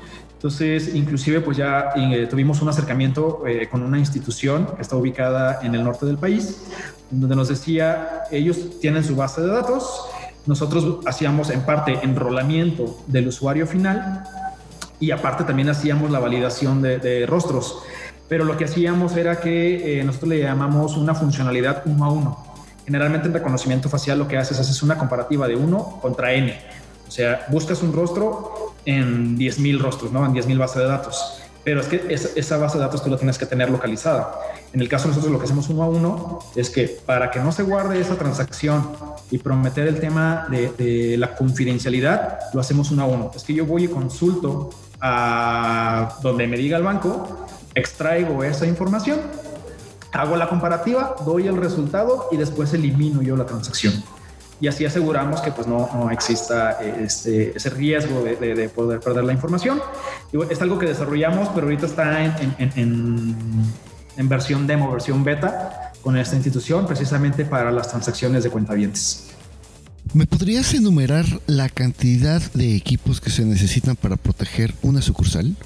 Entonces, 0.43 0.93
inclusive, 0.93 1.39
pues 1.39 1.55
ya 1.55 1.91
eh, 1.95 2.27
tuvimos 2.29 2.61
un 2.61 2.67
acercamiento 2.67 3.47
eh, 3.47 3.69
con 3.71 3.81
una 3.81 3.97
institución 3.97 4.67
que 4.75 4.81
está 4.81 4.97
ubicada 4.97 5.61
en 5.63 5.73
el 5.73 5.85
norte 5.85 6.05
del 6.05 6.17
país, 6.17 6.65
donde 7.09 7.33
nos 7.33 7.47
decía, 7.47 8.23
ellos 8.29 8.77
tienen 8.81 9.05
su 9.05 9.15
base 9.15 9.39
de 9.39 9.47
datos, 9.47 10.01
nosotros 10.45 10.99
hacíamos 11.05 11.49
en 11.49 11.61
parte 11.61 11.97
enrolamiento 12.03 12.99
del 13.07 13.29
usuario 13.29 13.65
final 13.65 14.25
y 14.99 15.11
aparte 15.11 15.45
también 15.45 15.69
hacíamos 15.69 16.11
la 16.11 16.19
validación 16.19 16.81
de, 16.81 17.25
rostros. 17.25 17.81
Pero 18.27 18.43
lo 18.43 18.57
que 18.57 18.65
hacíamos 18.65 19.15
era 19.15 19.39
que 19.39 20.01
eh, 20.01 20.03
nosotros 20.03 20.27
le 20.27 20.41
llamamos 20.41 20.97
una 20.97 21.15
funcionalidad 21.15 21.83
uno 21.85 22.03
a 22.03 22.11
uno. 22.11 22.45
Generalmente 22.83 23.29
en 23.29 23.33
reconocimiento 23.33 23.87
facial 23.87 24.19
lo 24.19 24.27
que 24.27 24.37
haces 24.37 24.59
es 24.59 24.83
una 24.83 24.97
comparativa 24.97 25.47
de 25.47 25.55
uno 25.55 25.99
contra 26.01 26.33
n. 26.33 26.53
O 27.07 27.11
sea, 27.11 27.45
buscas 27.49 27.81
un 27.81 27.93
rostro 27.93 28.72
en 28.85 29.37
10.000 29.37 29.79
rostros, 29.79 30.11
¿no? 30.11 30.25
En 30.25 30.33
10.000 30.33 30.57
bases 30.57 30.77
de 30.77 30.85
datos. 30.85 31.39
Pero 31.63 31.79
es 31.79 31.87
que 31.87 32.13
esa, 32.35 32.57
base 32.57 32.77
de 32.77 32.83
datos 32.83 33.03
tú 33.03 33.09
la 33.09 33.17
tienes 33.17 33.37
que 33.37 33.45
tener 33.45 33.69
localizada. 33.69 34.37
En 34.73 34.81
el 34.81 34.89
caso 34.89 35.03
de 35.03 35.09
nosotros 35.09 35.31
lo 35.31 35.39
que 35.39 35.45
hacemos 35.45 35.69
uno 35.69 35.83
a 35.83 35.87
uno 35.87 36.39
es 36.55 36.69
que 36.69 36.87
para 37.05 37.31
que 37.31 37.39
no 37.39 37.53
se 37.53 37.63
guarde 37.63 38.01
esa 38.01 38.17
transacción 38.17 38.85
y 39.31 39.37
prometer 39.37 39.87
el 39.87 39.99
tema 39.99 40.47
de, 40.49 41.15
la 41.17 41.35
confidencialidad, 41.35 42.39
lo 42.53 42.59
hacemos 42.59 42.91
uno 42.91 43.03
a 43.03 43.05
uno. 43.05 43.31
Es 43.33 43.43
que 43.43 43.53
yo 43.53 43.65
voy 43.65 43.85
y 43.85 43.87
consulto 43.87 44.71
a 44.99 46.17
donde 46.21 46.47
me 46.47 46.57
diga 46.57 46.77
el 46.77 46.83
banco, 46.83 47.45
extraigo 47.75 48.43
esa 48.43 48.65
información, 48.67 49.21
hago 50.11 50.35
la 50.35 50.49
comparativa, 50.49 51.15
doy 51.25 51.47
el 51.47 51.55
resultado 51.55 52.27
y 52.31 52.37
después 52.37 52.73
elimino 52.73 53.21
yo 53.21 53.37
la 53.37 53.45
transacción 53.45 54.03
y 54.63 54.67
así 54.69 54.85
aseguramos 54.85 55.41
que 55.41 55.51
pues 55.51 55.67
no, 55.67 55.89
no 55.93 56.09
exista 56.09 56.81
este, 56.81 57.51
ese 57.53 57.69
riesgo 57.69 58.23
de, 58.23 58.69
poder 58.69 59.01
perder 59.01 59.25
la 59.25 59.33
información. 59.33 59.81
es 60.49 60.61
algo 60.61 60.79
que 60.79 60.85
desarrollamos, 60.85 61.49
pero 61.49 61.67
ahorita 61.67 61.85
está 61.85 62.23
en, 62.23 62.55
en, 62.57 63.45
en, 64.15 64.29
versión 64.29 64.65
demo, 64.65 64.89
versión 64.89 65.21
beta 65.25 65.91
con 66.01 66.15
esta 66.15 66.37
institución, 66.37 66.87
precisamente 66.87 67.43
para 67.43 67.71
las 67.71 67.89
transacciones 67.89 68.45
de 68.45 68.51
cuentavientes. 68.51 69.31
¿Me 70.13 70.25
podrías 70.25 70.73
enumerar 70.73 71.25
la 71.45 71.67
cantidad 71.67 72.41
de 72.53 72.77
equipos 72.77 73.19
que 73.19 73.31
se 73.31 73.43
necesitan 73.43 73.97
para 73.97 74.15
proteger 74.15 74.73
una 74.81 75.01
sucursal? 75.01 75.57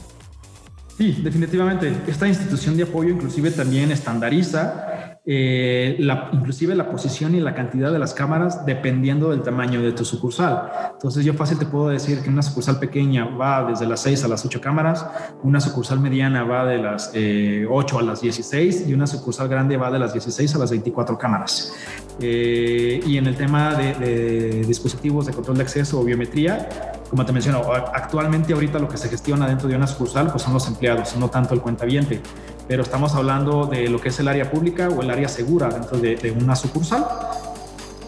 Sí, 0.97 1.19
definitivamente. 1.23 1.95
Esta 2.07 2.27
institución 2.27 2.75
de 2.75 2.81
apoyo 2.81 3.11
inclusive 3.11 3.51
también 3.51 3.91
estandariza 3.91 4.96
eh, 5.29 5.97
la, 5.99 6.29
inclusive 6.31 6.73
la 6.73 6.89
posición 6.89 7.35
y 7.35 7.41
la 7.41 7.53
cantidad 7.53 7.91
de 7.91 7.99
las 7.99 8.13
cámaras 8.13 8.65
dependiendo 8.65 9.31
del 9.31 9.41
tamaño 9.43 9.81
de 9.81 9.91
tu 9.91 10.05
sucursal. 10.05 10.71
Entonces 10.93 11.25
yo 11.25 11.33
fácil 11.33 11.59
te 11.59 11.65
puedo 11.65 11.89
decir 11.89 12.21
que 12.21 12.29
una 12.29 12.41
sucursal 12.41 12.79
pequeña 12.79 13.25
va 13.25 13.65
desde 13.65 13.85
las 13.85 13.99
6 14.03 14.23
a 14.23 14.29
las 14.29 14.45
8 14.45 14.61
cámaras, 14.61 15.05
una 15.43 15.59
sucursal 15.59 15.99
mediana 15.99 16.45
va 16.45 16.65
de 16.65 16.77
las 16.77 17.09
8 17.09 17.15
eh, 17.15 17.67
a 17.67 18.01
las 18.03 18.21
16 18.21 18.87
y 18.87 18.93
una 18.93 19.05
sucursal 19.05 19.49
grande 19.49 19.75
va 19.75 19.91
de 19.91 19.99
las 19.99 20.13
16 20.13 20.55
a 20.55 20.59
las 20.59 20.71
24 20.71 21.17
cámaras. 21.17 21.73
Eh, 22.21 23.01
y 23.05 23.17
en 23.17 23.27
el 23.27 23.35
tema 23.35 23.75
de, 23.75 23.95
de 23.95 24.63
dispositivos 24.65 25.25
de 25.25 25.33
control 25.33 25.57
de 25.57 25.63
acceso 25.63 25.99
o 25.99 26.05
biometría, 26.05 26.69
como 27.09 27.25
te 27.25 27.31
menciono, 27.31 27.61
actualmente 27.93 28.53
ahorita 28.53 28.79
lo 28.79 28.87
que 28.87 28.97
se 28.97 29.09
gestiona 29.09 29.47
dentro 29.47 29.67
de 29.67 29.75
una 29.75 29.87
sucursal 29.87 30.29
pues 30.31 30.43
son 30.43 30.53
los 30.53 30.67
empleados, 30.67 31.15
no 31.15 31.29
tanto 31.29 31.53
el 31.53 31.61
cuentaviente, 31.61 32.21
pero 32.67 32.83
estamos 32.83 33.15
hablando 33.15 33.65
de 33.65 33.89
lo 33.89 34.01
que 34.01 34.09
es 34.09 34.19
el 34.19 34.27
área 34.27 34.51
pública 34.51 34.89
o 34.89 35.01
el 35.01 35.09
área 35.09 35.29
segura 35.29 35.69
dentro 35.69 35.97
de, 35.97 36.15
de 36.15 36.31
una 36.31 36.55
sucursal 36.55 37.05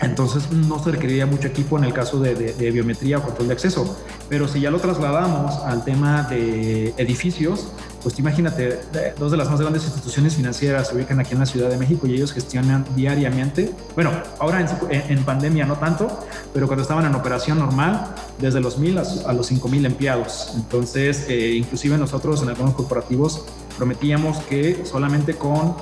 entonces 0.02 0.50
no 0.52 0.82
se 0.82 0.92
requeriría 0.92 1.26
mucho 1.26 1.48
equipo 1.48 1.78
en 1.78 1.84
el 1.84 1.94
caso 1.94 2.20
de, 2.20 2.72
biometría 2.72 3.18
o 3.18 3.24
control 3.24 3.48
de 3.48 3.54
acceso. 3.54 3.98
Pero 4.30 4.48
si 4.48 4.62
ya 4.62 4.72
lo 4.72 4.80
trasladamos 4.80 5.58
al 5.66 5.84
tema 5.84 6.24
de 6.24 6.94
edificios, 6.98 7.68
pues 8.02 8.18
imagínate, 8.18 8.80
dos 9.18 9.32
de 9.32 9.38
las 9.38 9.50
más 9.50 9.60
grandes 9.60 9.84
instituciones 9.84 10.36
financieras 10.36 10.88
se 10.88 10.96
ubican 10.96 11.20
aquí 11.20 11.34
en 11.34 11.40
la 11.40 11.46
Ciudad 11.46 11.70
de 11.70 11.78
México 11.78 12.08
y 12.08 12.14
ellos 12.14 12.32
gestionan 12.32 12.86
diariamente, 12.96 13.72
bueno, 13.96 14.12
ahora 14.40 14.66
en, 14.90 15.24
pandemia 15.24 15.66
no 15.66 15.76
tanto, 15.76 16.20
pero 16.54 16.68
cuando 16.68 16.84
estaban 16.84 17.06
en 17.06 17.14
operación 17.16 17.60
normal, 17.60 18.16
desde 18.40 18.62
los 18.62 18.78
mil 18.78 18.98
a, 18.98 19.34
los 19.34 19.48
cinco 19.48 19.68
mil 19.68 19.86
empleados. 19.86 20.54
Entonces, 20.56 21.26
eh, 21.28 21.56
inclusive 21.56 21.98
nosotros 21.98 22.42
en 22.42 22.50
algunos 22.50 22.74
corporativos 22.74 23.46
prometíamos 23.78 24.38
que 24.44 24.86
solamente 24.86 25.36
con 25.36 25.76